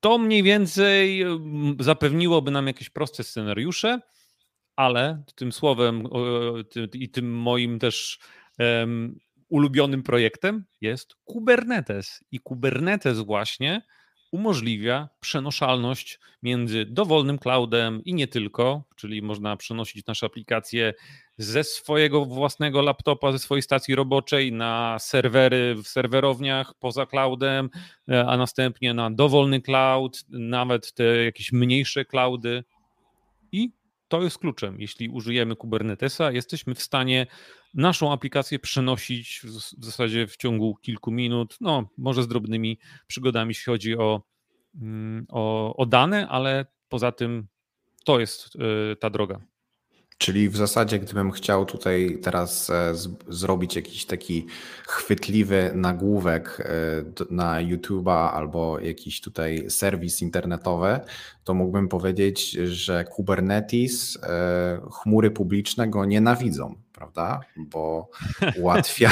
[0.00, 1.24] to mniej więcej
[1.80, 4.00] zapewniłoby nam jakieś proste scenariusze,
[4.76, 6.08] ale tym słowem
[6.94, 8.18] i tym moim też
[9.48, 12.24] ulubionym projektem jest Kubernetes.
[12.32, 13.82] I Kubernetes właśnie
[14.34, 20.94] umożliwia przenoszalność między dowolnym cloudem i nie tylko, czyli można przenosić nasze aplikacje
[21.38, 27.70] ze swojego własnego laptopa, ze swojej stacji roboczej na serwery w serwerowniach poza cloudem,
[28.08, 32.64] e, a następnie na dowolny cloud, nawet te jakieś mniejsze cloudy.
[33.52, 33.70] I
[34.18, 34.80] to jest kluczem.
[34.80, 37.26] Jeśli użyjemy Kubernetesa, jesteśmy w stanie
[37.74, 43.64] naszą aplikację przenosić w zasadzie w ciągu kilku minut, no może z drobnymi przygodami, jeśli
[43.64, 44.22] chodzi o,
[44.74, 47.46] mm, o, o dane, ale poza tym
[48.04, 49.40] to jest e, ta droga.
[50.18, 54.46] Czyli w zasadzie, gdybym chciał tutaj teraz e, z, zrobić jakiś taki
[54.86, 61.00] chwytliwy nagłówek e, na YouTube'a albo jakiś tutaj serwis internetowy,
[61.44, 64.18] to mógłbym powiedzieć, że Kubernetes,
[64.92, 67.40] chmury publiczne go nienawidzą prawda?
[67.56, 68.10] Bo
[68.60, 69.10] ułatwia,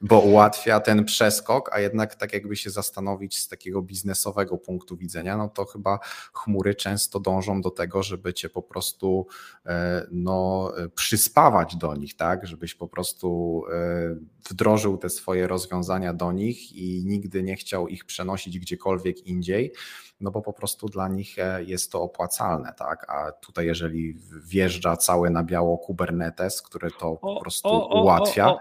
[0.00, 5.36] bo ułatwia ten przeskok, a jednak tak jakby się zastanowić z takiego biznesowego punktu widzenia,
[5.36, 5.98] no to chyba
[6.32, 9.26] chmury często dążą do tego, żeby cię po prostu
[9.66, 12.46] e, no, przyspawać do nich, tak?
[12.46, 14.16] Żebyś po prostu e,
[14.50, 19.72] wdrożył te swoje rozwiązania do nich i nigdy nie chciał ich przenosić gdziekolwiek indziej
[20.20, 23.10] no bo po prostu dla nich e, jest to opłacalne, tak?
[23.10, 28.56] A tutaj jeżeli wjeżdża cały na biało Kubernetes, który to po prostu o, o, ułatwia.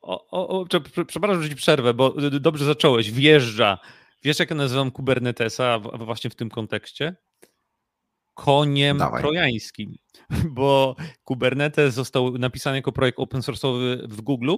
[0.00, 0.66] O, o,
[1.06, 3.12] przepraszam, że ci przerwę, bo dobrze zacząłeś.
[3.12, 3.78] Wjeżdża.
[4.22, 7.16] Wiesz, jak ja nazywam Kubernetesa właśnie w tym kontekście?
[8.34, 9.22] Koniem Dawaj.
[9.22, 9.96] trojańskim,
[10.58, 14.54] bo Kubernetes został napisany jako projekt open source'owy w Google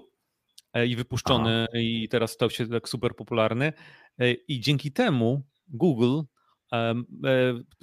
[0.73, 1.79] e, i wypuszczony Aha.
[1.79, 3.73] i teraz stał się tak super popularny
[4.19, 6.21] e, i dzięki temu Google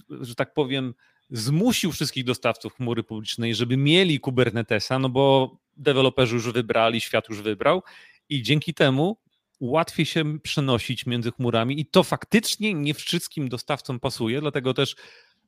[0.10, 0.94] że tak powiem,
[1.30, 7.42] zmusił wszystkich dostawców chmury publicznej, żeby mieli Kubernetesa, no bo deweloperzy już wybrali, świat już
[7.42, 7.84] wybrał
[8.30, 9.18] i dzięki temu
[9.60, 14.96] łatwiej się przenosić między chmurami i to faktycznie nie wszystkim dostawcom pasuje, dlatego też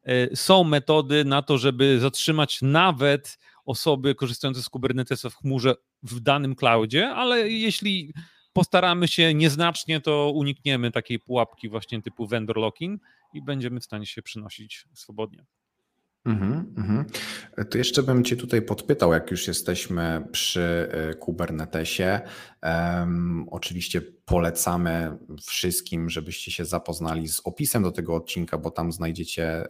[0.03, 6.19] e, są metody na to, żeby zatrzymać nawet osoby korzystające z Kubernetesa w chmurze w
[6.19, 8.13] danym cloudzie, ale jeśli
[8.53, 13.01] postaramy się nieznacznie, to unikniemy takiej pułapki właśnie typu vendor locking
[13.33, 15.45] i będziemy w stanie się przynosić swobodnie.
[16.25, 17.05] Mhm, mhm.
[17.69, 22.21] To jeszcze bym Cię tutaj podpytał, jak już jesteśmy przy e, Kubernetesie.
[22.63, 29.45] Um, oczywiście polecamy wszystkim, żebyście się zapoznali z opisem do tego odcinka, bo tam znajdziecie
[29.45, 29.67] e,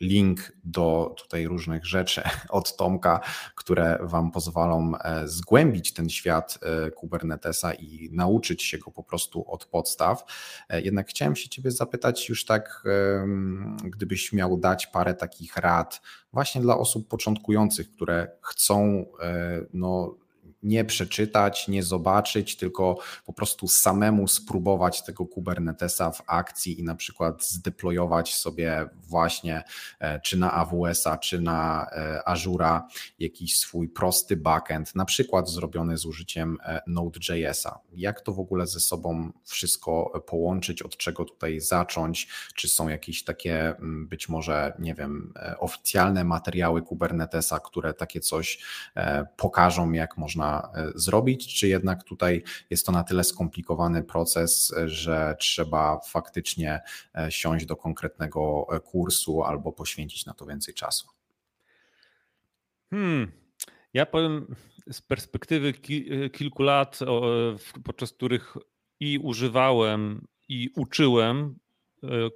[0.00, 3.20] link do tutaj różnych rzeczy od Tomka,
[3.54, 6.58] które Wam pozwolą e, zgłębić ten świat
[6.96, 10.24] Kubernetesa i nauczyć się go po prostu od podstaw.
[10.70, 12.84] Jednak chciałem się Ciebie zapytać już tak,
[13.84, 16.00] gdybyś miał dać parę takich rad
[16.32, 19.06] właśnie dla osób początkujących, które chcą
[19.72, 20.19] no,
[20.62, 26.94] nie przeczytać, nie zobaczyć, tylko po prostu samemu spróbować tego Kubernetesa w akcji i na
[26.94, 29.62] przykład zdeployować sobie właśnie
[29.98, 35.98] e, czy na AWS-a, czy na e, Azura jakiś swój prosty backend, na przykład zrobiony
[35.98, 37.78] z użyciem e, Node.jsa.
[37.92, 42.28] Jak to w ogóle ze sobą wszystko połączyć, od czego tutaj zacząć?
[42.54, 48.64] Czy są jakieś takie mm, być może, nie wiem, oficjalne materiały Kubernetesa, które takie coś
[49.36, 55.36] pokażą, jak można E, zrobić, czy jednak tutaj jest to na tyle skomplikowany proces, że
[55.38, 56.80] trzeba faktycznie
[57.14, 61.08] e, siąść do konkretnego e, kursu albo poświęcić na to więcej czasu?
[62.90, 63.32] Hmm.
[63.94, 64.54] Ja powiem
[64.90, 65.72] z perspektywy
[66.32, 66.98] kilku lat,
[67.84, 68.56] podczas których
[69.00, 71.58] i używałem, i uczyłem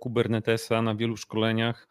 [0.00, 1.88] Kubernetesa na wielu szkoleniach,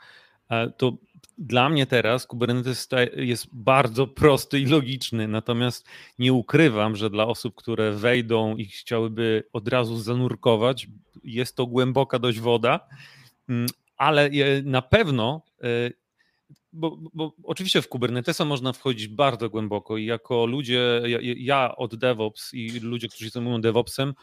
[0.78, 0.98] to
[1.38, 5.88] dla mnie teraz Kubernetes jest bardzo prosty i logiczny, natomiast
[6.20, 10.88] nie ukrywam, że dla osób, które wejdą i chciałyby od razu zanurkować,
[11.24, 12.80] jest to głęboka dość woda,
[13.50, 13.66] mm,
[13.98, 14.30] ale
[14.64, 15.92] na pewno, e,
[16.74, 21.96] bo, bo oczywiście w Kubernetesa można wchodzić bardzo głęboko i jako ludzie, ja, ja od
[21.96, 24.14] DevOps i ludzie, którzy się zajmują DevOpsem,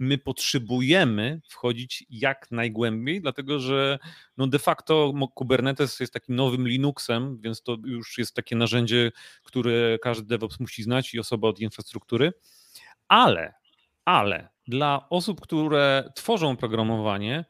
[0.00, 3.98] my potrzebujemy wchodzić jak najgłębiej, dlatego że
[4.36, 9.98] no de facto Kubernetes jest takim nowym Linuxem, więc to już jest takie narzędzie, które
[10.02, 12.32] każdy DevOps musi znać i osoba od infrastruktury.
[13.08, 13.54] Ale,
[14.04, 17.44] ale dla osób, które tworzą programowanie,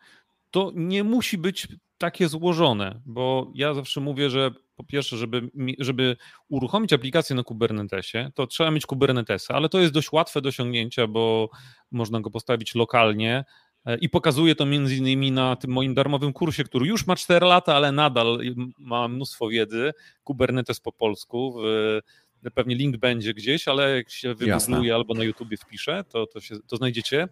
[0.50, 6.16] to nie musi być takie złożone, bo ja zawsze mówię, że po pierwsze, żeby, żeby
[6.48, 11.06] uruchomić aplikację na Kubernetesie, to trzeba mieć Kubernetesa, ale to jest dość łatwe do osiągnięcia,
[11.06, 11.50] bo
[11.90, 13.44] można go postawić lokalnie
[13.86, 17.46] e, i pokazuję to między innymi na tym moim darmowym kursie, który już ma 4
[17.46, 18.38] lata, ale nadal
[18.78, 19.92] ma mnóstwo wiedzy,
[20.24, 21.56] Kubernetes po polsku,
[22.54, 26.54] pewnie link będzie gdzieś, ale jak się wygoogluje albo na YouTubie wpiszę, to, to, się,
[26.66, 27.28] to znajdziecie.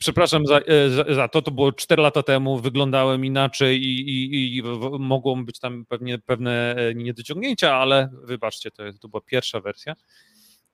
[0.00, 4.56] Przepraszam za, e, za, za, to, to było 4 lata temu, wyglądałem inaczej i, i,
[4.56, 4.62] i
[4.98, 9.96] mogą być tam pewnie pewne e, niedociągnięcia, ale wybaczcie, to, to była pierwsza wersja.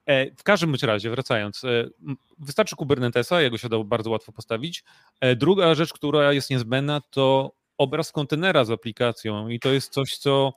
[0.07, 1.63] E, w każdym bądź razie, wracając,
[2.39, 4.85] wystarczy Kubernetesa, jego się da bardzo łatwo postawić.
[5.37, 10.53] Druga rzecz, która jest niezbędna, to obraz kontenera z aplikacją i to jest coś, co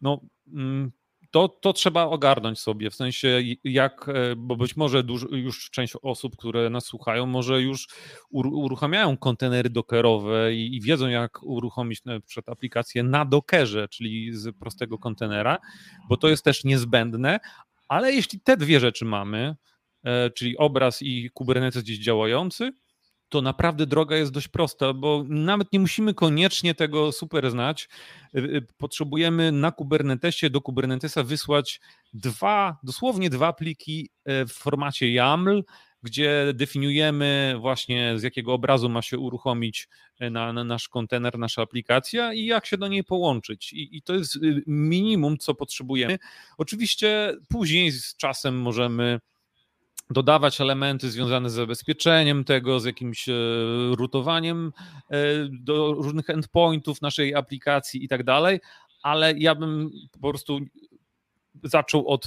[0.00, 0.20] no,
[0.52, 0.92] mm,
[1.32, 6.36] to, to trzeba ogarnąć sobie, w sensie jak, e, bo być może już część osób,
[6.36, 7.88] które nas słuchają, może już
[8.30, 14.56] uruchamiają kontenery dockerowe i, i wiedzą, jak uruchomić na przykład aplikację na dockerze, czyli z
[14.56, 15.58] prostego kontenera,
[16.08, 17.40] bo to jest też niezbędne,
[17.88, 19.56] ale jeśli te dwie rzeczy mamy,
[20.04, 22.72] e, czyli obraz i Kubernetes gdzieś działający,
[23.32, 27.88] to naprawdę droga jest dość prosta, bo nawet nie musimy koniecznie tego super znać.
[28.36, 31.80] Y, y, potrzebujemy na Kubernetesie do Kubernetesa wysłać
[32.12, 35.64] dwa, dosłownie dwa pliki e, w formacie YAML,
[36.02, 39.88] gdzie definiujemy właśnie z jakiego obrazu ma się uruchomić
[40.20, 43.72] e, na, na nasz kontener, nasza aplikacja i jak się do niej połączyć.
[43.72, 46.18] I, I to jest y, minimum, co potrzebujemy.
[46.58, 49.20] Oczywiście później z czasem możemy
[50.10, 53.32] dodawać elementy związane z zabezpieczeniem tego, z jakimś e,
[53.90, 54.72] rutowaniem
[55.10, 55.16] e,
[55.50, 58.60] do różnych endpointów naszej aplikacji i tak dalej,
[59.02, 60.58] ale ja bym po prostu
[61.62, 62.26] zaczął od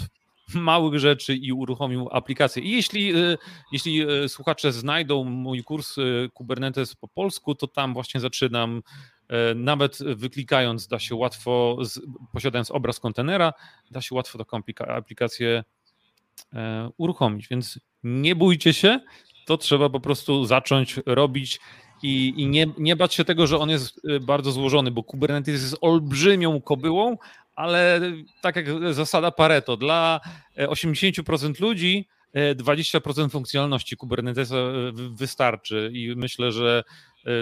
[0.56, 2.64] małych rzeczy i uruchomił aplikację.
[2.64, 3.38] I jeśli, e,
[3.72, 5.96] jeśli słuchacze znajdą mój kurs
[6.34, 8.82] Kubernetes po polsku, to tam właśnie zaczynam.
[9.56, 11.78] Nawet wyklikając, da się łatwo,
[12.34, 13.54] posiadając obraz kontenera,
[13.92, 15.64] da się łatwo taką aplikację
[16.98, 17.48] uruchomić.
[17.48, 19.00] Więc nie bójcie się,
[19.46, 21.60] to trzeba po prostu zacząć robić
[22.04, 25.62] i, i nie, nie bać się tego, że on jest e, bardzo złożony, bo Kubernetes
[25.62, 27.18] jest olbrzymią kobyłą,
[27.56, 28.02] ale
[28.42, 30.20] tak jak zasada Pareto, dla
[30.58, 32.08] 80% e, ludzi
[32.56, 34.56] 20% funkcjonalności Kubernetesa
[34.94, 36.84] wystarczy i myślę, że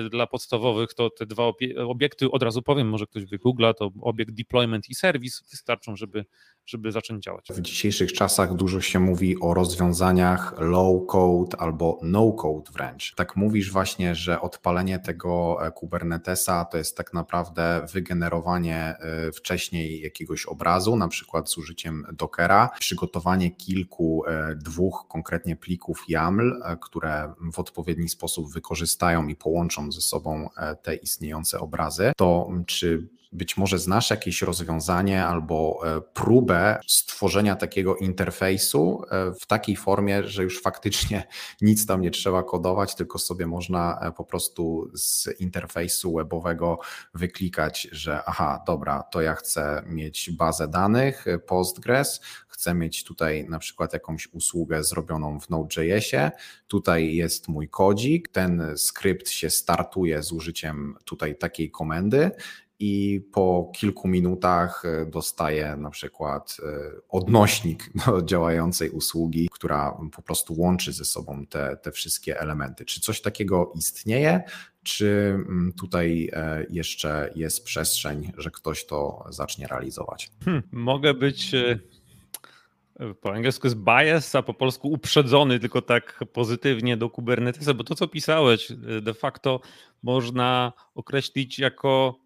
[0.09, 1.43] dla podstawowych to te dwa
[1.87, 6.25] obiekty, od razu powiem, może ktoś wygoogla, to obiekt deployment i serwis wystarczą, żeby
[6.65, 7.47] żeby zacząć działać.
[7.49, 13.15] W dzisiejszych czasach dużo się mówi o rozwiązaniach low code albo no code wręcz.
[13.15, 20.01] Tak mówisz właśnie, że odpalenie tego e, Kubernetesa to jest tak naprawdę wygenerowanie e, wcześniej
[20.01, 27.33] jakiegoś obrazu, na przykład z użyciem Dockera, przygotowanie kilku, e, dwóch konkretnie plików YAML, które
[27.53, 30.49] w odpowiedni sposób wykorzystają i połączą ze sobą
[30.81, 32.11] te istniejące obrazy.
[32.17, 39.45] To czy być może znasz jakieś rozwiązanie albo e, próbę stworzenia takiego interfejsu e, w
[39.45, 41.27] takiej formie, że już faktycznie
[41.61, 46.79] nic tam nie trzeba kodować, tylko sobie można e, po prostu z interfejsu webowego
[47.13, 53.59] wyklikać, że aha, dobra, to ja chcę mieć bazę danych Postgres, chcę mieć tutaj na
[53.59, 56.31] przykład jakąś usługę zrobioną w Node.jsie,
[56.67, 62.31] tutaj jest mój kodzik, ten skrypt się startuje z użyciem tutaj takiej komendy
[62.85, 70.21] i po kilku minutach e, dostaję na przykład e, odnośnik do działającej usługi, która po
[70.21, 72.85] prostu łączy ze sobą te, te wszystkie elementy.
[72.85, 74.43] Czy coś takiego istnieje?
[74.83, 80.31] Czy mm, tutaj e, jeszcze jest przestrzeń, że ktoś to zacznie realizować?
[80.45, 81.51] Hmm, mogę być
[83.21, 87.95] po angielsku jest bias, a po polsku uprzedzony, tylko tak pozytywnie do Kubernetesa, bo to,
[87.95, 89.59] co pisałeś, de facto
[90.03, 92.22] można określić jako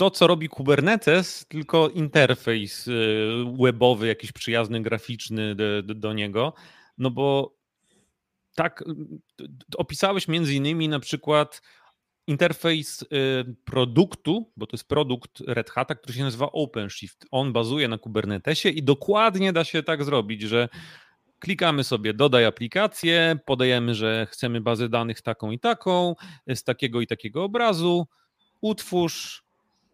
[0.00, 6.54] to, co robi Kubernetes, tylko interfejs y, webowy, jakiś przyjazny, graficzny do, do, do niego.
[6.98, 7.56] No bo
[8.54, 8.84] tak,
[9.76, 11.62] opisałeś między innymi na przykład
[12.26, 13.06] interfejs y,
[13.64, 17.26] produktu, bo to jest produkt Red Hata, który się nazywa OpenShift.
[17.30, 20.68] On bazuje na Kubernetesie i dokładnie da się tak zrobić, że
[21.38, 26.14] klikamy sobie dodaj aplikację, podajemy, że chcemy bazę danych taką i taką,
[26.54, 28.06] z takiego i takiego obrazu,
[28.60, 29.49] utwórz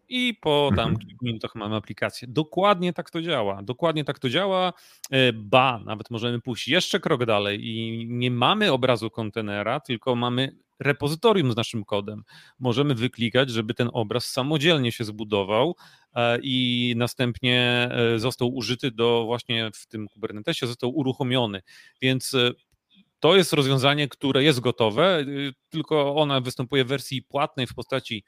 [0.09, 1.07] i po tam mhm.
[1.07, 2.27] kilku minutach mamy aplikację.
[2.27, 3.63] Dokładnie tak to działa.
[3.63, 4.73] Dokładnie tak to działa.
[5.11, 10.57] E, ba, nawet możemy pójść jeszcze krok dalej i nie mamy obrazu kontenera, tylko mamy
[10.79, 12.23] repozytorium z naszym kodem.
[12.59, 15.75] Możemy wyklikać, żeby ten obraz samodzielnie się zbudował
[16.15, 21.61] e, i następnie e, został użyty do właśnie w tym Kubernetesie, został uruchomiony.
[22.01, 22.35] Więc
[23.19, 25.25] to jest rozwiązanie, które jest gotowe,
[25.69, 28.23] tylko ona występuje w wersji płatnej w postaci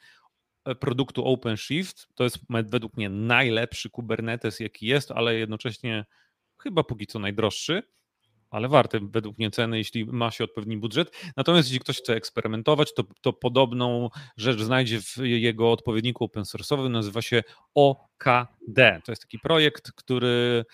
[0.80, 2.08] produktu OpenShift.
[2.16, 6.06] To jest według mnie najlepszy Kubernetes, jaki jest, ale jednocześnie
[6.64, 7.84] chyba póki co najdroższy,
[8.50, 11.12] ale warte według mnie ceny, jeśli ma się odpowiedni budżet.
[11.38, 16.90] Natomiast jeśli ktoś chce eksperymentować, to, to podobną rzecz znajdzie w jego odpowiedniku open source'owym,
[16.90, 17.44] nazywa się
[17.76, 19.02] OKD.
[19.06, 20.66] To jest taki projekt, który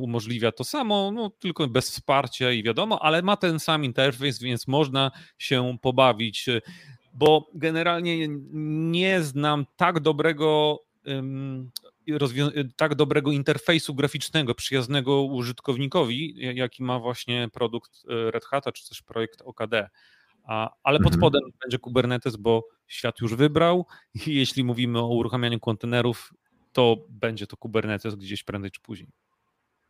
[0.00, 4.68] umożliwia to samo, no, tylko bez wsparcia i wiadomo, ale ma ten sam interfejs, więc
[4.68, 6.46] można się pobawić,
[7.18, 8.28] bo generalnie
[8.90, 10.78] nie znam tak dobrego
[12.76, 19.02] tak dobrego interfejsu graficznego, przyjaznego użytkownikowi, jaki ma właśnie produkt e, Red Hata, czy też
[19.02, 19.90] projekt OKD.
[20.44, 21.20] A, ale pod mhm.
[21.20, 23.86] spodem będzie Kubernetes, bo świat już wybrał
[24.26, 26.34] i jeśli mówimy o uruchamianiu kontenerów,
[26.72, 29.10] to będzie to Kubernetes gdzieś prędzej czy później.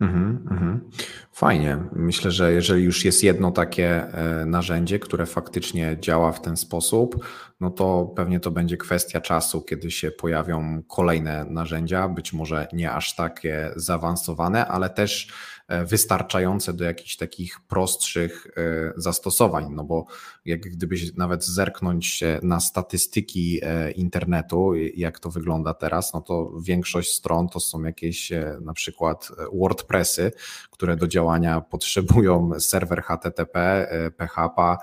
[0.01, 0.91] Mhm, mhm.
[1.33, 1.79] Fajnie.
[1.93, 7.25] Myślę, że jeżeli już jest jedno takie e, narzędzie, które faktycznie działa w ten sposób,
[7.61, 12.93] no to pewnie to będzie kwestia czasu, kiedy się pojawią kolejne narzędzia, być może nie
[12.93, 15.33] aż takie zaawansowane, ale też
[15.69, 20.07] E, wystarczające do jakichś takich prostszych e, zastosowań, no bo
[20.45, 27.15] jak gdybyś nawet zerknąć na statystyki e, internetu, jak to wygląda teraz, no to większość
[27.15, 30.33] stron to są jakieś na przykład WordPressy,
[30.79, 34.77] które do działania potrzebują serwer HTTP, PHP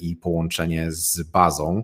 [0.00, 1.82] i połączenie z bazą.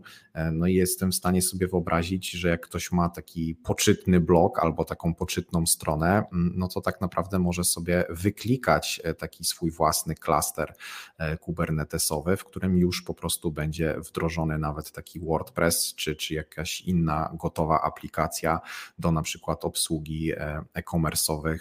[0.53, 4.85] No i jestem w stanie sobie wyobrazić, że jak ktoś ma taki poczytny blog albo
[4.85, 10.15] taką poczytną stronę, mm, no to tak naprawdę może sobie wyklikać e, taki swój własny
[10.15, 10.75] klaster
[11.19, 16.81] e, kubernetesowy, w którym już po prostu będzie wdrożony nawet taki WordPress czy, czy jakaś
[16.81, 18.61] inna gotowa aplikacja
[18.99, 21.59] do na przykład obsługi e, e-commerce'owych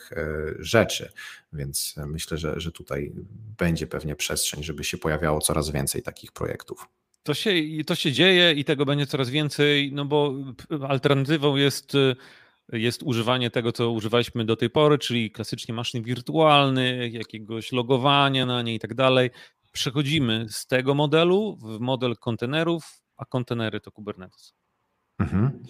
[0.59, 1.11] rzeczy.
[1.53, 3.13] Więc myślę, że, że tutaj
[3.57, 6.87] będzie pewnie przestrzeń, żeby się pojawiało coraz więcej takich projektów.
[7.23, 7.51] To się,
[7.87, 10.33] to się dzieje i tego będzie coraz więcej, no bo
[10.87, 11.93] alternatywą jest,
[12.71, 18.61] jest używanie tego, co używaliśmy do tej pory, czyli klasycznie maszyn wirtualnych, jakiegoś logowania na
[18.61, 19.29] nie i tak dalej.
[19.71, 24.53] Przechodzimy z tego modelu w model kontenerów, a kontenery to Kubernetes.
[25.19, 25.63] Mhm.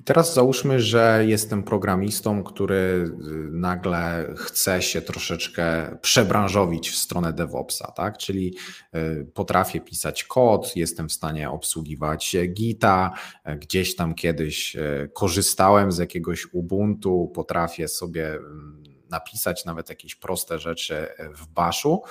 [0.00, 3.10] I teraz załóżmy, że jestem programistą, który y,
[3.52, 8.18] nagle chce się troszeczkę przebranżowić w stronę DevOpsa, tak?
[8.18, 8.54] Czyli
[8.94, 13.12] y, potrafię pisać kod, jestem w stanie obsługiwać Gita,
[13.60, 20.58] gdzieś tam kiedyś y, korzystałem z jakiegoś Ubuntu, potrafię sobie mm, napisać nawet jakieś proste
[20.58, 22.02] rzeczy w Bashu,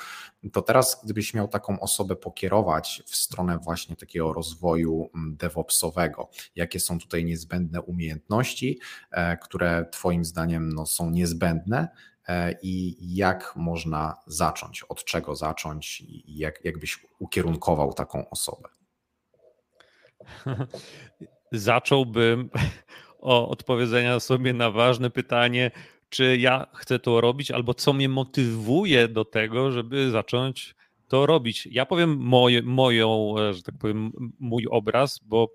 [0.54, 6.80] to teraz gdybyś miał taką osobę pokierować w stronę właśnie takiego rozwoju mm, DevOpsowego, jakie
[6.80, 8.80] są tutaj niezbędne umiejętności,
[9.12, 11.88] e, które Twoim zdaniem no, są niezbędne,
[12.28, 18.70] e, i jak można zacząć, od czego zacząć i jak, jak byś ukierunkował taką osobę?
[21.52, 22.50] Zacząłbym
[23.20, 25.72] od odpowiedzenia sobie na ważne pytanie,
[26.10, 30.76] czy ja chcę to robić, albo co mnie motywuje do tego, żeby zacząć
[31.08, 31.68] to robić.
[31.72, 35.48] Ja powiem moje, moją, e, że tak powiem, mój obraz, bo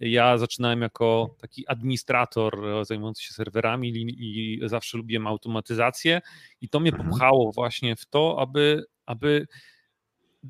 [0.00, 6.20] ja zaczynałem jako taki administrator e, zajmujący się serwerami i zawsze lubiłem automatyzację
[6.60, 7.10] i to mnie mhm.
[7.10, 9.46] popchało właśnie w to, aby, aby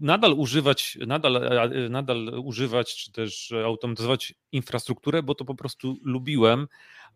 [0.01, 1.51] nadal używać, nadal,
[1.90, 6.66] nadal używać czy też automatyzować infrastrukturę, bo to po prostu lubiłem,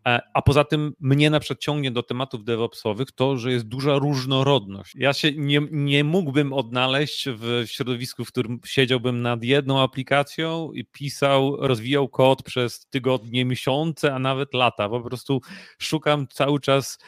[0.07, 3.95] E, a poza tym mnie na przykład ciągnie do tematów DevOpsowych to, że jest duża
[3.95, 4.95] różnorodność.
[4.95, 10.85] Ja się nie, nie mógłbym odnaleźć w środowisku, w którym siedziałbym nad jedną aplikacją i
[10.85, 14.89] pisał, rozwijał kod przez tygodnie, miesiące, a nawet lata.
[14.89, 15.41] Po prostu
[15.79, 16.99] szukam cały czas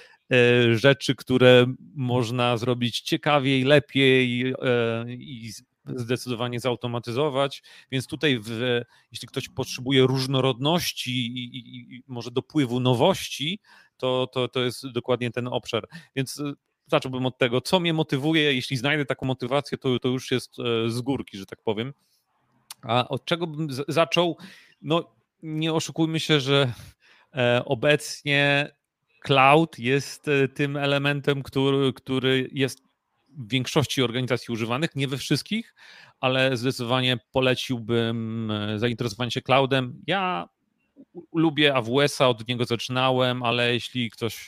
[0.74, 1.66] rzeczy, które
[1.96, 4.54] można zrobić ciekawiej, lepiej e,
[5.08, 5.52] i
[5.86, 13.60] zdecydowanie zautomatyzować, więc tutaj w, jeśli ktoś potrzebuje różnorodności i, i, i, może dopływu nowości,
[13.98, 15.88] to, to, to jest dokładnie ten obszar.
[16.16, 16.54] Więc e,
[16.88, 20.90] zacząłbym od tego, co mnie motywuje, jeśli znajdę taką motywację, to, to już jest e,
[20.90, 21.94] z górki, że tak powiem.
[22.82, 24.38] A od czego bym zaczął?
[24.82, 26.74] No nie oszukujmy się, że
[27.36, 28.72] e, obecnie
[29.20, 32.84] cloud jest tym elementem, który, który jest
[33.30, 35.76] w większości organizacji używanych, nie we wszystkich,
[36.20, 40.02] ale zdecydowanie poleciłbym e, zainteresowanie się cloudem.
[40.08, 40.50] Ja
[41.34, 44.48] lubię AWS-a, od niego zaczynałem, ale jeśli ktoś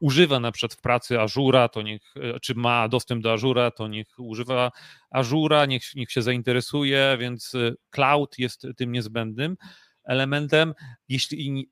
[0.00, 4.06] używa na przykład w pracy Azura, to niech, czy ma dostęp do Azura, to niech
[4.18, 4.70] używa
[5.10, 7.52] Azura, niech, niech się zainteresuje, więc
[7.90, 9.56] cloud jest tym niezbędnym
[10.04, 10.74] elementem.
[11.08, 11.70] Jeśli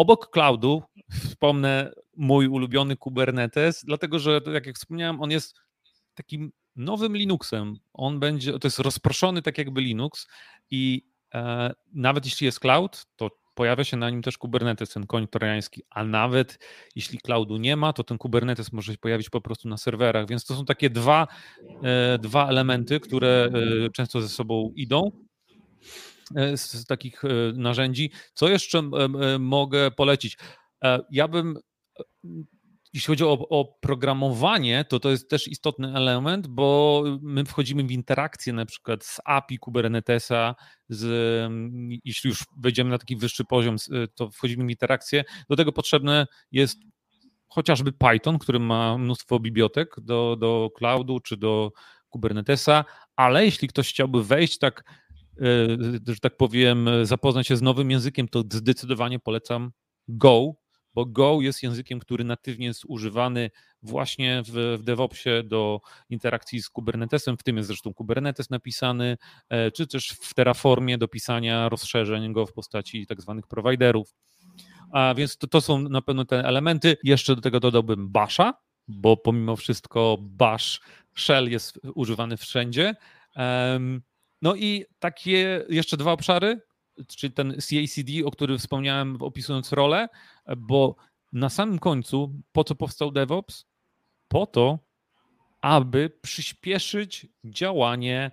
[0.00, 0.82] obok cloudu
[1.28, 5.60] wspomnę mój ulubiony Kubernetes, dlatego że, tak jak wspomniałem, on jest
[6.14, 7.76] takim nowym Linuxem.
[7.92, 10.26] On będzie, to jest rozproszony tak jakby Linux
[10.70, 11.02] i
[11.34, 15.82] e, nawet jeśli jest cloud, to pojawia się na nim też Kubernetes, ten koń trojański,
[15.90, 16.58] a nawet
[16.96, 20.44] jeśli cloudu nie ma, to ten Kubernetes może się pojawić po prostu na serwerach, więc
[20.44, 21.26] to są takie dwa,
[21.82, 23.50] e, dwa elementy, które
[23.86, 25.10] e, często ze sobą idą
[26.56, 28.10] z takich e, narzędzi.
[28.34, 30.38] Co jeszcze e, mogę polecić?
[31.10, 31.58] Ja bym
[32.92, 37.90] jeśli chodzi o, o, programowanie, to to jest też istotny element, bo my wchodzimy w
[37.90, 40.54] interakcję na przykład z API Kubernetesa,
[40.88, 41.52] z,
[42.04, 43.76] jeśli już wejdziemy na taki wyższy poziom,
[44.14, 45.24] to wchodzimy w interakcję.
[45.48, 46.78] Do tego potrzebne jest
[47.48, 51.72] chociażby Python, który ma mnóstwo bibliotek do, do cloudu czy do
[52.08, 52.84] Kubernetesa,
[53.16, 55.09] ale jeśli ktoś chciałby wejść tak, e,
[56.06, 59.70] że tak powiem, zapoznać się z nowym językiem, to zdecydowanie polecam
[60.08, 60.54] Go,
[60.94, 63.50] bo Go jest językiem, który natywnie jest używany
[63.82, 65.80] właśnie w, w DevOpsie do
[66.10, 69.16] interakcji z Kubernetesem, w tym jest zresztą Kubernetes napisany,
[69.48, 74.14] e, czy też w Terraformie do pisania rozszerzeń go w postaci tak zwanych prowajderów.
[74.92, 76.96] A więc to, to są na pewno te elementy.
[77.04, 78.54] Jeszcze do tego dodałbym Basha,
[78.88, 80.80] bo pomimo wszystko Bash
[81.16, 82.94] Shell jest używany wszędzie.
[84.42, 86.60] No i takie jeszcze dwa obszary,
[87.08, 90.08] czyli ten CACD, o którym wspomniałem opisując rolę,
[90.56, 90.96] bo
[91.32, 93.66] na samym końcu po co powstał DevOps?
[94.28, 94.78] Po to,
[95.60, 98.30] aby przyspieszyć działanie,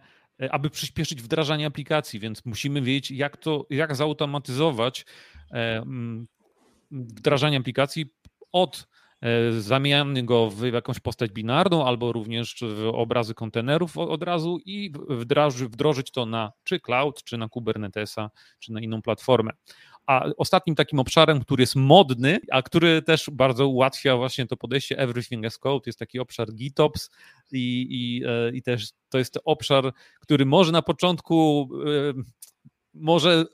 [0.51, 5.05] aby przyspieszyć wdrażanie aplikacji, więc musimy wiedzieć, jak to, jak zautomatyzować
[5.51, 5.83] e,
[6.91, 8.05] wdrażanie aplikacji
[8.51, 8.96] od E,
[9.59, 15.69] zamieniamy go w jakąś postać binarną albo również w obrazy kontenerów od razu i wdroży,
[15.69, 19.51] wdrożyć to na czy cloud, czy na Kubernetesa, czy na inną platformę.
[20.07, 24.97] A ostatnim takim obszarem, który jest modny, a który też bardzo ułatwia właśnie to podejście
[24.97, 27.09] Everything as Code, jest taki obszar GitOps
[27.51, 32.13] i, i, e, i też to jest obszar, który może na początku e,
[32.93, 33.45] może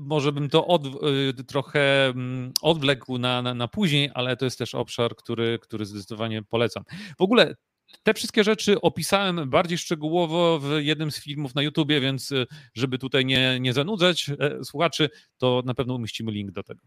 [0.00, 4.58] może bym to od, y, trochę mm, odwlekł na, na, na później, ale to jest
[4.58, 6.84] też obszar, który, który zdecydowanie polecam.
[7.18, 7.54] W ogóle
[8.02, 12.98] te wszystkie rzeczy opisałem bardziej szczegółowo w jednym z filmów na YouTubie, więc y, żeby
[12.98, 16.82] tutaj nie, nie zanudzać e, słuchaczy, to na pewno umieścimy link do tego.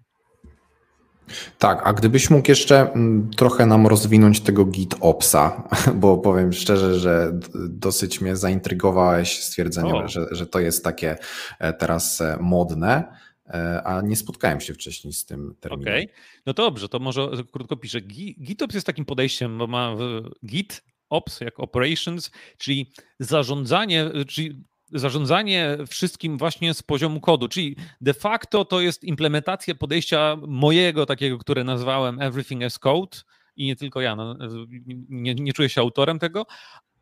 [1.60, 5.70] Tak, a gdybyś mógł jeszcze mm, trochę nam rozwinąć tego GitOpsa,
[6.02, 11.18] bo powiem szczerze, że dosyć mnie zaintrygowałeś stwierdzeniem, że, że to jest takie
[11.60, 13.04] e, teraz e, modne,
[13.48, 15.94] e, a nie spotkałem się wcześniej z tym terminem.
[15.94, 16.16] Okej, okay.
[16.46, 18.02] no dobrze, to może krótko piszę.
[18.02, 19.96] GitOps jest takim podejściem, bo ma
[20.46, 24.64] Git, Ops jak Operations, czyli zarządzanie, czyli
[24.94, 31.38] zarządzanie wszystkim właśnie z poziomu kodu, czyli de facto to jest implementacja podejścia mojego takiego,
[31.38, 33.18] które nazwałem Everything as Code.
[33.58, 34.36] I nie tylko ja, no,
[35.10, 36.46] nie, nie czuję się autorem tego,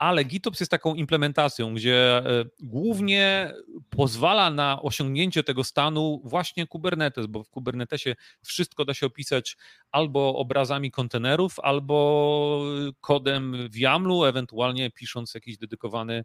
[0.04, 3.54] ale GitOps jest taką implementacją, gdzie e, głównie
[3.90, 9.58] pozwala na osiągnięcie tego stanu właśnie Kubernetes, bo w Kubernetesie wszystko da się opisać
[9.92, 12.66] albo obrazami kontenerów, albo
[13.02, 16.24] kodem w YAML-u, ewentualnie pisząc jakiś dedykowany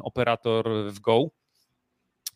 [0.00, 1.24] operator w Go.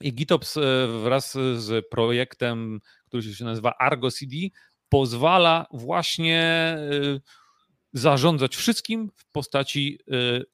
[0.01, 0.61] I GitOps e,
[1.03, 4.36] wraz z projektem, który się nazywa Argo CD,
[4.88, 7.43] pozwala właśnie e,
[7.95, 9.99] zarządzać wszystkim w postaci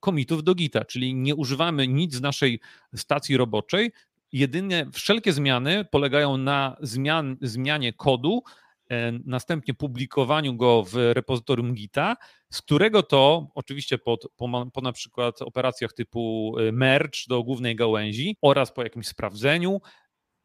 [0.01, 2.61] komitów do Gita, czyli nie używamy nic z naszej
[2.95, 3.93] stacji roboczej.
[4.33, 8.43] Jedynie wszelkie zmiany polegają na zmian, zmianie kodu,
[8.91, 12.17] e, następnie publikowaniu go w repozytorium Gita,
[12.51, 17.77] z którego to oczywiście pod, po, po na przykład operacjach typu e, merge do głównej
[17.77, 19.81] gałęzi oraz po jakimś sprawdzeniu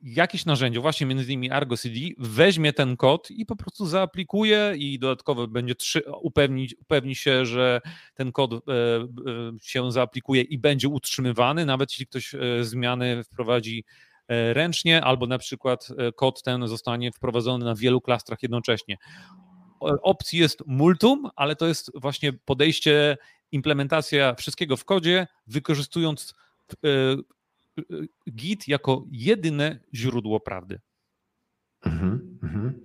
[0.06, 4.99] jakieś narzędzie, właśnie między innymi Argo CD, weźmie ten kod i po prostu zaaplikuje i
[4.99, 7.82] dodatkowo będzie trzy, upewni, upewni się, że
[8.14, 8.60] ten kod e, e,
[9.62, 13.84] się zaaplikuje i będzie utrzymywany, nawet jeśli ktoś e, zmiany wprowadzi
[14.30, 18.97] ręcznie, albo na przykład kod ten zostanie wprowadzony na wielu klastrach jednocześnie.
[19.80, 23.18] Opcji jest multum, ale to jest właśnie podejście,
[23.51, 26.34] implementacja wszystkiego w kodzie, wykorzystując
[28.30, 30.82] Git jako jedyne źródło prawdy.
[31.86, 32.84] Mhm, mhm.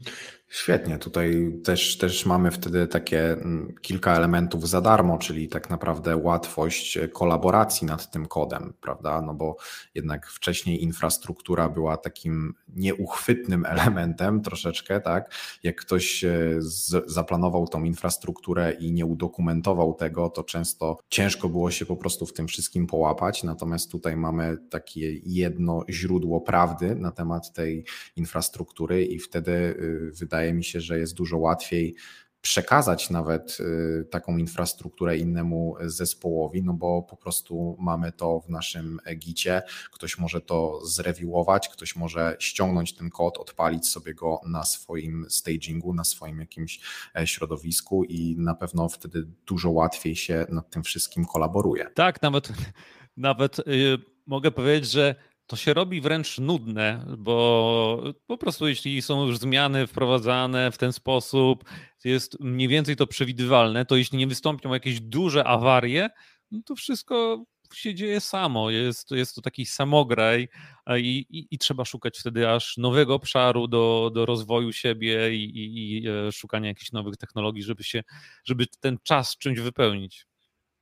[0.52, 6.16] Świetnie, tutaj też, też mamy wtedy takie mm, kilka elementów za darmo, czyli tak naprawdę
[6.16, 9.22] łatwość kolaboracji nad tym kodem, prawda?
[9.22, 9.56] No bo
[9.94, 15.34] jednak wcześniej infrastruktura była takim nieuchwytnym elementem troszeczkę, tak?
[15.62, 21.70] Jak ktoś e, z, zaplanował tą infrastrukturę i nie udokumentował tego, to często ciężko było
[21.70, 23.42] się po prostu w tym wszystkim połapać.
[23.42, 27.84] Natomiast tutaj mamy takie jedno źródło prawdy na temat tej
[28.16, 31.94] infrastruktury i wtedy y, wydaje wydaje mi się, że jest dużo łatwiej
[32.40, 39.00] przekazać nawet y, taką infrastrukturę innemu zespołowi, no bo po prostu mamy to w naszym
[39.16, 39.62] gicie,
[39.92, 45.94] ktoś może to zrewiłować, ktoś może ściągnąć ten kod, odpalić sobie go na swoim stagingu,
[45.94, 46.80] na swoim jakimś
[47.16, 51.90] e, środowisku i na pewno wtedy dużo łatwiej się nad tym wszystkim kolaboruje.
[51.94, 52.52] Tak, nawet,
[53.16, 55.14] nawet yy, mogę powiedzieć, że
[55.50, 60.92] to się robi wręcz nudne, bo po prostu jeśli są już zmiany wprowadzane w ten
[60.92, 61.64] sposób,
[62.04, 66.10] jest mniej więcej to przewidywalne, to jeśli nie wystąpią jakieś duże awarie,
[66.50, 67.44] no to wszystko
[67.74, 68.70] się dzieje samo.
[68.70, 70.48] Jest, jest to taki samograj
[70.96, 76.02] i, i, i trzeba szukać wtedy aż nowego obszaru do, do rozwoju siebie i, i,
[76.02, 78.02] i e, szukania jakichś nowych technologii, żeby się,
[78.44, 80.29] żeby ten czas czymś wypełnić.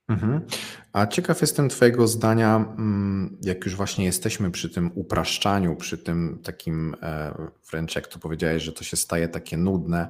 [0.09, 0.41] Mhm.
[0.93, 6.39] A ciekaw jestem Twojego zdania, mm, jak już właśnie jesteśmy przy tym upraszczaniu, przy tym
[6.43, 7.35] takim e,
[7.71, 10.09] wręcz jak to powiedziałeś, że to się staje takie nudne.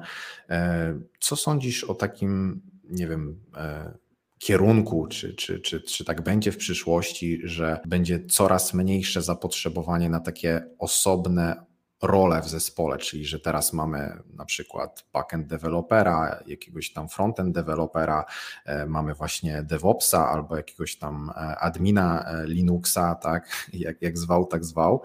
[0.50, 3.94] E, co sądzisz o takim, nie wiem, e,
[4.38, 10.20] kierunku, czy, czy, czy, czy tak będzie w przyszłości, że będzie coraz mniejsze zapotrzebowanie na
[10.20, 11.67] takie osobne
[12.02, 18.24] rolę w zespole, czyli że teraz mamy na przykład backend dewelopera, jakiegoś tam frontend dewelopera,
[18.64, 24.46] e, mamy właśnie DevOpsa albo jakiegoś tam e, admina e, Linuxa, tak, jak, jak zwał,
[24.46, 25.02] tak zwał,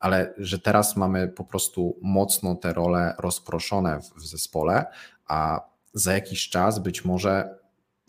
[0.00, 4.86] ale że teraz mamy po prostu mocno te role rozproszone w, w zespole,
[5.26, 5.60] a
[5.94, 7.58] za jakiś czas być może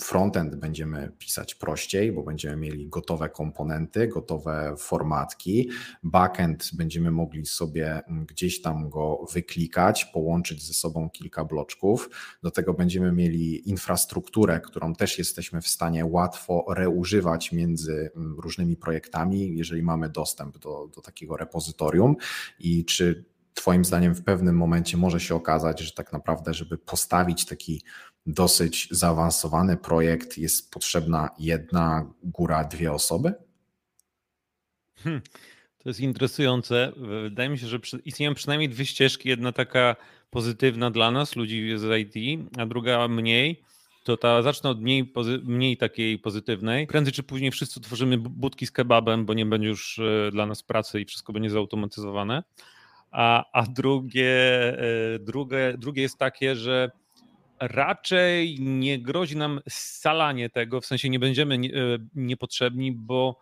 [0.02, 5.70] Frontend będziemy pisać prościej, bo będziemy mieli gotowe komponenty, gotowe formatki.
[6.04, 12.10] Backend będziemy mogli sobie gdzieś tam go wyklikać, połączyć ze sobą kilka bloczków.
[12.44, 19.58] Do tego będziemy mieli infrastrukturę, którą też jesteśmy w stanie łatwo reużywać między różnymi projektami,
[19.58, 22.16] jeżeli mamy dostęp do, do takiego repozytorium.
[22.60, 23.26] I czy
[23.58, 27.82] Twoim zdaniem w pewnym momencie może się okazać, że tak naprawdę, żeby postawić taki
[28.28, 33.34] dosyć zaawansowany projekt, jest potrzebna jedna, góra, dwie osoby?
[34.96, 35.22] Hmm,
[35.78, 36.92] to jest interesujące.
[37.24, 39.30] Wydaje mi się, że istnieją przynajmniej dwie ścieżki.
[39.30, 39.96] Jedna taka
[40.30, 43.64] pozytywna dla nas, ludzi z IT, a druga mniej.
[44.04, 45.14] To ta zacznę od mniej,
[45.44, 46.88] mniej takiej pozytywnej.
[46.88, 50.64] Prędzej czy później wszyscy tworzymy budki z kebabem, bo nie będzie już e, dla nas
[50.64, 52.44] pracy i wszystko będzie zautomatyzowane.
[53.12, 54.34] A, a drugie,
[54.80, 56.92] e, drugie, drugie jest takie, że
[57.60, 61.60] raczej nie grozi nam scalanie tego, w sensie nie będziemy e,
[62.16, 63.40] niepotrzebni, bo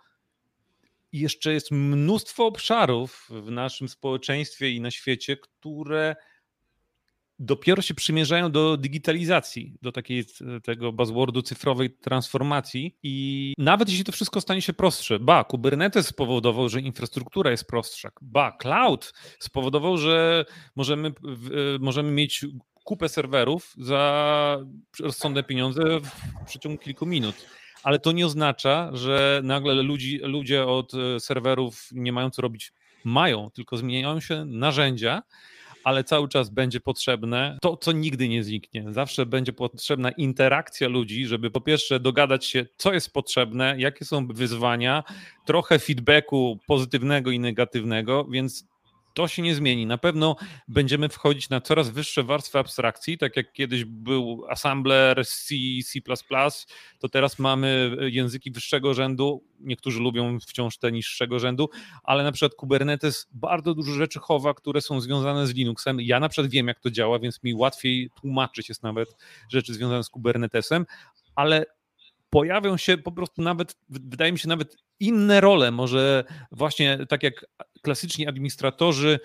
[1.14, 6.16] jeszcze jest mnóstwo obszarów w naszym społeczeństwie i na świecie, które
[7.40, 10.26] dopiero się przymierzają do digitalizacji, do takiej
[10.64, 12.98] tego buzzwordu cyfrowej transformacji.
[13.04, 18.12] I nawet jeśli to wszystko stanie się prostsze, ba, Kubernetes spowodował, że infrastruktura jest prostsza,
[18.22, 20.46] ba, cloud spowodował, że
[20.76, 21.12] możemy,
[21.80, 22.46] możemy mieć
[22.86, 24.60] kupę serwerów za
[25.00, 27.36] rozsądne pieniądze w przeciągu kilku minut.
[27.84, 32.74] Ale to nie oznacza, że nagle ludzi, ludzie od serwerów nie mają co robić.
[33.04, 35.24] Mają, tylko zmieniają się narzędzia,
[35.84, 38.86] ale cały czas będzie potrzebne to, co nigdy nie zniknie.
[38.94, 44.28] Zawsze będzie potrzebna interakcja ludzi, żeby po pierwsze dogadać się, co jest potrzebne, jakie są
[44.28, 45.04] wyzwania,
[45.46, 48.66] trochę feedbacku pozytywnego i negatywnego, więc
[49.16, 49.86] to się nie zmieni.
[49.86, 50.36] Na pewno
[50.68, 55.56] będziemy wchodzić na coraz wyższe warstwy abstrakcji, tak jak kiedyś był assembler C,
[55.86, 56.00] C++,
[57.00, 59.44] to teraz mamy języki wyższego rzędu.
[59.60, 61.70] Niektórzy lubią wciąż te niższego rzędu,
[62.04, 66.02] ale na przykład Kubernetes bardzo dużo rzeczy chowa, które są związane z Linuxem.
[66.02, 69.18] Ja na przykład wiem, jak to działa, więc mi łatwiej tłumaczyć jest nawet
[69.50, 70.86] rzeczy związane z Kubernetesem,
[71.36, 71.66] ale
[72.36, 75.72] pojawią się po prostu nawet, wydaje mi się, nawet inne role.
[75.72, 77.46] Może właśnie tak jak
[77.82, 79.20] klasyczni administratorzy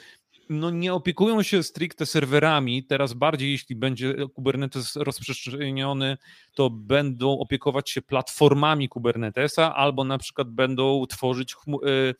[0.48, 2.84] no nie opiekują się stricte serwerami.
[2.84, 6.16] Teraz bardziej, jeśli będzie Kubernetes rozprzestrzeniony,
[6.54, 12.14] to będą opiekować się platformami Kubernetesa albo na przykład będą tworzyć y,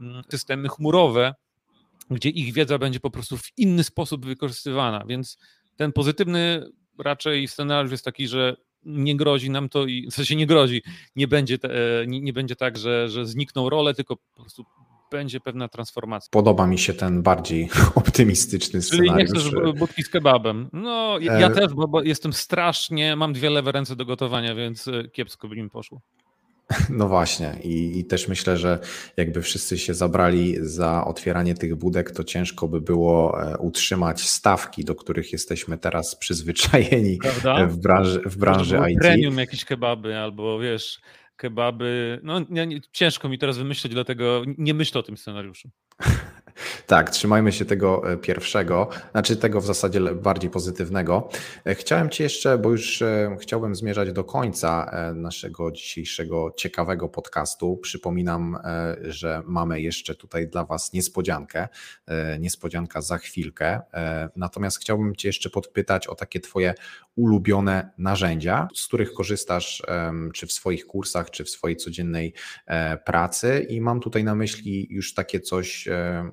[0.00, 1.34] mm, systemy chmurowe,
[2.10, 5.04] gdzie ich wiedza będzie po prostu w inny sposób wykorzystywana.
[5.06, 5.38] Więc
[5.76, 6.66] ten pozytywny
[6.98, 10.82] raczej scenariusz jest taki, że nie grozi nam to i w sensie nie grozi,
[11.16, 11.68] nie będzie, te,
[12.06, 14.64] nie, nie będzie tak, że, że znikną role, tylko po prostu
[15.10, 16.28] będzie pewna transformacja.
[16.30, 19.14] Podoba mi się ten bardziej optymistyczny scenariusz.
[19.14, 20.68] Czyli nie chcesz budki z kebabem.
[20.72, 24.88] No, ja, ja też, bo, bo, jestem strasznie, mam dwie lewe ręce do gotowania, więc
[25.12, 26.00] kiepsko by mi poszło.
[26.90, 28.78] No właśnie I, i też myślę, że
[29.16, 34.84] jakby wszyscy się zabrali za otwieranie tych budek, to ciężko by było e, utrzymać stawki,
[34.84, 37.66] do których jesteśmy teraz przyzwyczajeni Prawda?
[37.66, 38.98] w branży, w branży IT.
[38.98, 41.00] Premium jakieś kebaby albo wiesz,
[41.36, 42.20] kebaby.
[42.22, 45.70] No nie, nie, ciężko mi teraz wymyślić, dlatego nie myślę o tym scenariuszu.
[46.86, 51.28] Tak, trzymajmy się tego e, pierwszego, znaczy tego w zasadzie bardziej pozytywnego.
[51.64, 57.76] E, chciałem Ci jeszcze, bo już e, chciałbym zmierzać do końca naszego dzisiejszego ciekawego podcastu.
[57.76, 58.58] Przypominam,
[59.02, 61.68] że mamy jeszcze tutaj dla Was niespodziankę.
[62.40, 63.80] Niespodzianka za chwilkę.
[64.36, 66.74] Natomiast chciałbym Cię jeszcze podpytać o takie Twoje
[67.16, 69.82] ulubione narzędzia, z których korzystasz
[70.34, 72.34] czy w swoich kursach, czy w swojej codziennej
[73.06, 73.66] pracy.
[73.68, 75.88] I mam tutaj na myśli już takie coś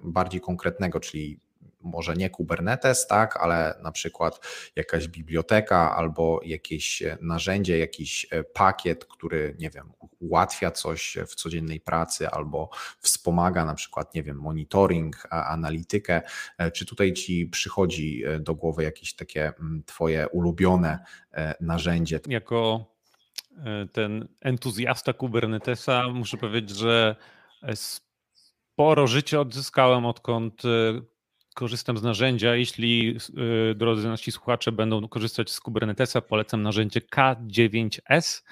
[0.09, 1.39] bardziej konkretnego, czyli
[1.81, 4.39] może nie Kubernetes, tak, ale na przykład
[4.75, 11.79] jakaś biblioteka albo jakieś narzędzie, jakiś e, pakiet, który, nie wiem, ułatwia coś w codziennej
[11.79, 16.21] pracy albo wspomaga na przykład, nie wiem, monitoring, analitykę.
[16.57, 20.99] E, czy tutaj ci przychodzi e, do głowy jakieś takie mm, twoje ulubione
[21.61, 22.19] narzędzie?
[22.27, 22.85] Jako
[23.91, 27.15] ten entuzjasta Kubernetesa muszę powiedzieć, że
[28.79, 31.01] sporo życia odzyskałem, odkąd e,
[31.55, 32.55] korzystam z narzędzia.
[32.55, 33.17] Jeśli
[33.71, 38.43] e, drodzy nasi słuchacze będą korzystać z Kubernetesa, polecam narzędzie K9S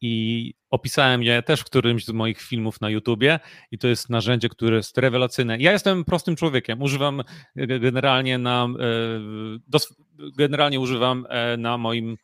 [0.00, 4.48] i opisałem je też w którymś z moich filmów na YouTubie i to jest narzędzie,
[4.48, 5.58] które jest rewelacyjne.
[5.58, 7.22] Ja jestem prostym człowiekiem, używam
[7.56, 11.26] generalnie na e, generalnie używam
[11.58, 12.16] na moim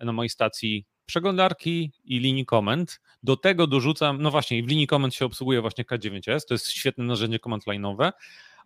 [0.00, 3.00] na mojej stacji przeglądarki i linii komend.
[3.22, 7.04] Do tego dorzucam, no właśnie, w linii komend się obsługuje właśnie K9S, to jest świetne
[7.04, 8.12] narzędzie command line'owe,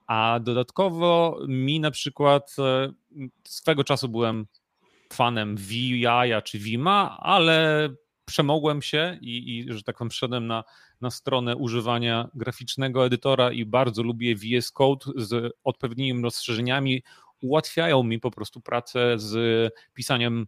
[0.06, 2.92] a dodatkowo mi na przykład e,
[3.44, 4.46] swego czasu byłem
[5.12, 6.04] fanem VI
[6.44, 7.88] czy Vima, ale
[8.24, 10.64] przemogłem się i, i że tak powiem, wszedłem na,
[11.00, 17.02] na stronę używania graficznego edytora i bardzo lubię VS Code z odpowiednimi rozszerzeniami.
[17.40, 20.46] Ułatwiają mi po prostu pracę z pisaniem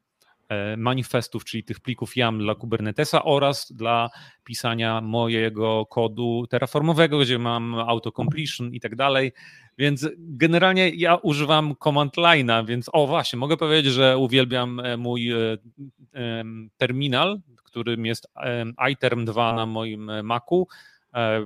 [0.76, 4.11] manifestów, czyli tych plików YAML dla Kubernetesa oraz dla
[4.45, 9.32] pisania mojego kodu terraformowego, gdzie mam autocompletion i tak dalej.
[9.78, 15.32] Więc generalnie ja używam command line'a, więc o właśnie, mogę powiedzieć, że uwielbiam e, mój
[15.32, 15.59] e,
[16.76, 17.40] terminal,
[17.74, 18.28] którym jest
[18.90, 20.66] iTerm 2 na moim Macu,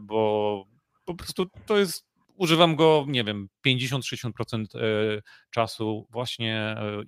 [0.03, 0.64] bo
[1.05, 2.07] po prostu to jest
[2.39, 7.05] używam go, nie wiem, 50-60% e, czasu właśnie e, e,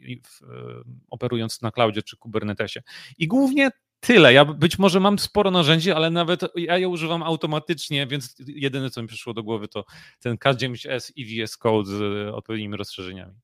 [1.11, 2.83] operując na cloudzie czy Kubernetesie.
[3.19, 3.71] I głównie
[4.01, 4.33] tyle.
[4.33, 9.03] Ja być może mam sporo narzędzi, ale nawet ja je używam automatycznie, więc jedyne, co
[9.03, 9.85] mi przyszło do głowy, to
[10.21, 13.35] ten K9S i VS Code z odpowiednimi rozszerzeniami.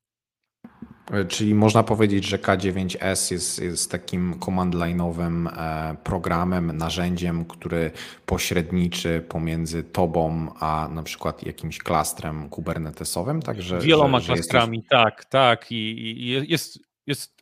[1.11, 7.91] E, czyli można powiedzieć, że K9S jest, jest takim command line'owym e, programem, narzędziem, który
[8.25, 14.89] pośredniczy pomiędzy tobą a na przykład jakimś klastrem kubernetesowym, także wieloma że, klastrami, jesteś...
[14.89, 15.71] tak, tak.
[15.71, 17.37] I, i, jest, jest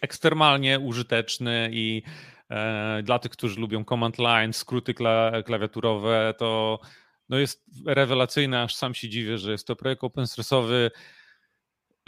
[0.00, 2.02] ekstremalnie użyteczny i
[2.50, 6.80] e, dla tych, którzy lubią command line, skróty kla, klawiaturowe, to
[7.28, 10.90] no jest rewelacyjne, aż sam się dziwię, że jest to projekt open source'owy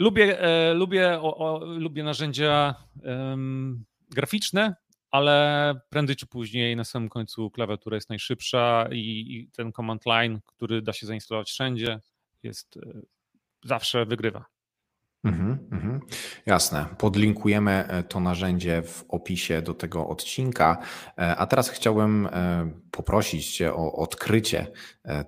[0.01, 2.75] Lubię, e, lubię, o, o, lubię narzędzia
[4.09, 4.75] graficzne,
[5.11, 10.39] ale prędzej czy później na samym końcu klawiatura jest najszybsza i, i ten command line,
[10.45, 11.99] który da się zainstalować wszędzie,
[12.43, 13.01] jest e,
[13.63, 14.45] zawsze wygrywa.
[15.23, 15.99] Mhm, mhm.
[16.45, 16.85] Jasne.
[16.97, 20.77] Podlinkujemy e, to narzędzie w opisie do tego odcinka.
[21.17, 24.67] E, a teraz chciałbym e, poprosić Cię o odkrycie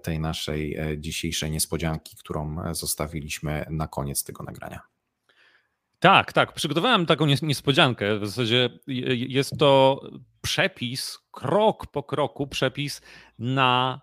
[0.04, 4.82] tej naszej dzisiejszej niespodzianki, którą zostawiliśmy na koniec tego nagrania.
[6.00, 6.54] Tak, tak.
[6.54, 8.20] Przygotowałem taką niespodziankę.
[8.20, 8.70] W zasadzie
[9.28, 10.02] jest to
[10.41, 13.02] przepis, krok po kroku, przepis
[13.39, 14.02] na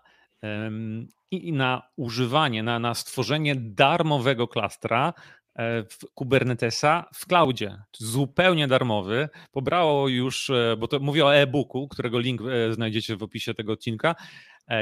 [1.31, 5.13] i na używanie, na, na stworzenie darmowego klastra
[5.59, 9.29] w Kubernetesa w cloudzie, zupełnie darmowy.
[9.51, 13.73] Pobrało już, e, bo to mówię o e-booku, którego link e, znajdziecie w opisie tego
[13.73, 14.15] odcinka.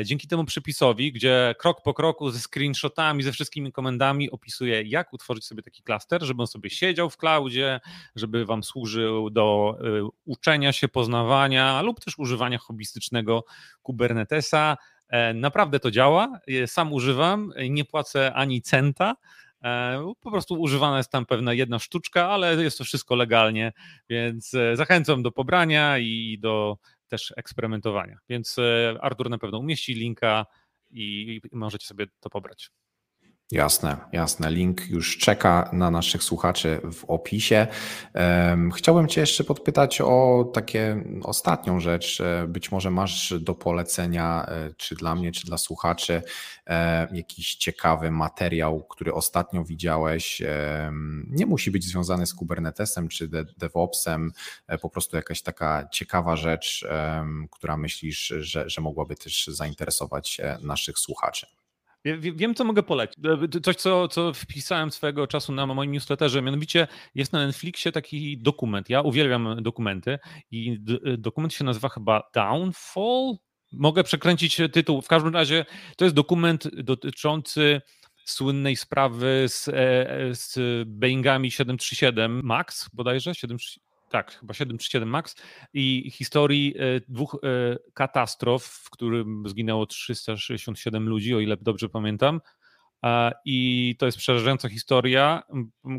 [0.06, 5.46] Dzięki temu przepisowi, gdzie krok po kroku ze screenshotami, ze wszystkimi komendami opisuje, jak utworzyć
[5.46, 7.80] sobie taki klaster, żeby on sobie siedział w cloudzie,
[8.16, 9.78] żeby wam służył do
[10.26, 13.46] uczenia się, poznawania lub też używania hobbystycznego
[13.82, 14.78] Kubernetesa.
[15.34, 16.40] Naprawdę to działa.
[16.66, 19.16] Sam używam, nie płacę ani centa.
[19.64, 23.74] E, po prostu używana jest tam pewna jedna sztuczka, ale jest to wszystko legalnie,
[24.10, 28.18] więc e, zachęcam do pobrania i do też eksperymentowania.
[28.30, 30.46] Więc e, Artur na pewno umieści linka
[30.92, 32.72] i możecie sobie to pobrać.
[33.52, 34.52] Jasne, jasne.
[34.52, 37.68] Link już czeka na naszych słuchaczy w opisie.
[38.76, 42.22] Chciałbym Cię jeszcze podpytać o takie ostatnią rzecz.
[42.22, 46.22] E, być może masz do polecenia, e, czy dla mnie, czy dla słuchaczy,
[46.68, 50.42] e, jakiś ciekawy materiał, który ostatnio widziałeś.
[51.28, 54.32] Nie musi być związany z Kubernetesem czy DevOpsem,
[54.82, 56.88] po prostu jakaś taka ciekawa rzecz,
[57.52, 61.59] która myślisz, że, że mogłaby też zainteresować naszych słuchaczy.
[62.06, 63.18] Wiem, co mogę polecić.
[63.56, 68.38] E, coś, co, co wpisałem swego czasu na moim newsletterze, mianowicie jest na Netflixie taki
[68.38, 68.90] dokument.
[68.90, 70.20] Ja uwielbiam dokumenty
[70.52, 73.36] i e, dokument się nazywa chyba Downfall.
[73.72, 75.02] Mogę przekręcić tytuł.
[75.02, 75.66] W każdym razie
[75.98, 77.82] to jest dokument dotyczący
[78.26, 79.74] słynnej sprawy z, e,
[80.36, 85.36] z Boeingami 737 MAX bodajże, 737 tak, chyba 737 MAX
[85.74, 92.42] i historii e, dwóch e, katastrof, w którym zginęło 367 ludzi, o ile dobrze pamiętam.
[93.46, 95.44] I to jest przerażająca historia,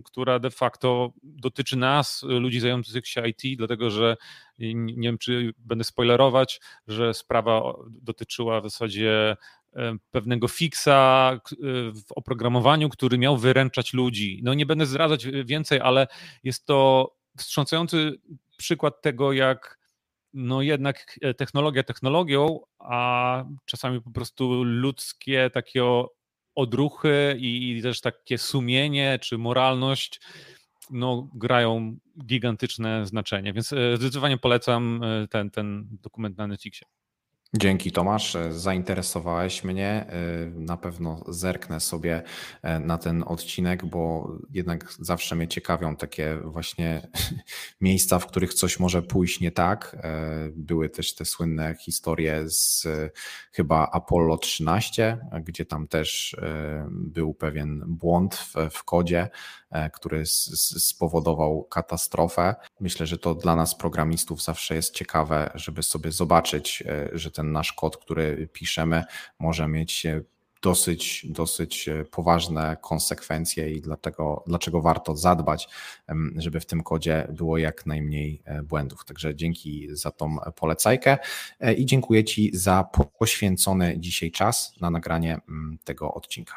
[0.05, 4.17] która de facto dotyczy nas, ludzi zajmujących się IT, dlatego że
[4.59, 9.37] nie wiem, czy będę spoilerować, że sprawa dotyczyła w zasadzie
[9.77, 11.41] e, pewnego fixa
[12.09, 14.41] w oprogramowaniu, który miał wyręczać ludzi.
[14.45, 16.07] No nie będę zdradzać więcej, ale
[16.45, 18.21] jest to wstrząsający
[18.57, 19.81] przykład tego, jak
[20.35, 25.85] no jednak e, technologia technologią, a czasami po prostu ludzkie takie
[26.55, 30.21] odruchy i, też takie sumienie czy moralność
[30.91, 33.53] no, grają gigantyczne znaczenie.
[33.53, 36.87] Więc e, zdecydowanie polecam e, ten, ten dokument na Netflixie.
[37.55, 40.07] Dzięki Tomasz, zainteresowałeś mnie.
[40.09, 42.23] E, na pewno zerknę sobie
[42.63, 47.09] e, na ten odcinek, bo jednak zawsze mnie ciekawią takie właśnie
[47.81, 49.97] miejsca, w których coś może pójść nie tak.
[50.03, 52.87] E, były też te słynne historie z
[53.53, 56.37] chyba Apollo 13, gdzie tam też
[56.91, 59.29] był pewien błąd w, w kodzie,
[59.93, 62.55] który spowodował katastrofę.
[62.81, 67.73] Myślę, że to dla nas programistów zawsze jest ciekawe, żeby sobie zobaczyć, że ten nasz
[67.73, 69.05] kod, który piszemy,
[69.39, 70.07] może mieć
[70.63, 75.69] dosyć, dosyć poważne konsekwencje i dlatego, dlaczego warto zadbać,
[76.37, 79.05] żeby w tym kodzie było jak najmniej e, błędów.
[79.05, 81.19] Także dzięki za tą polecajkę
[81.61, 82.85] e, i dziękuję Ci za
[83.19, 85.41] poświęcony dzisiaj czas na nagranie
[85.85, 86.55] tego odcinka.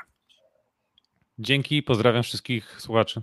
[1.39, 3.21] Dzięki, pozdrawiam wszystkich słuchaczy.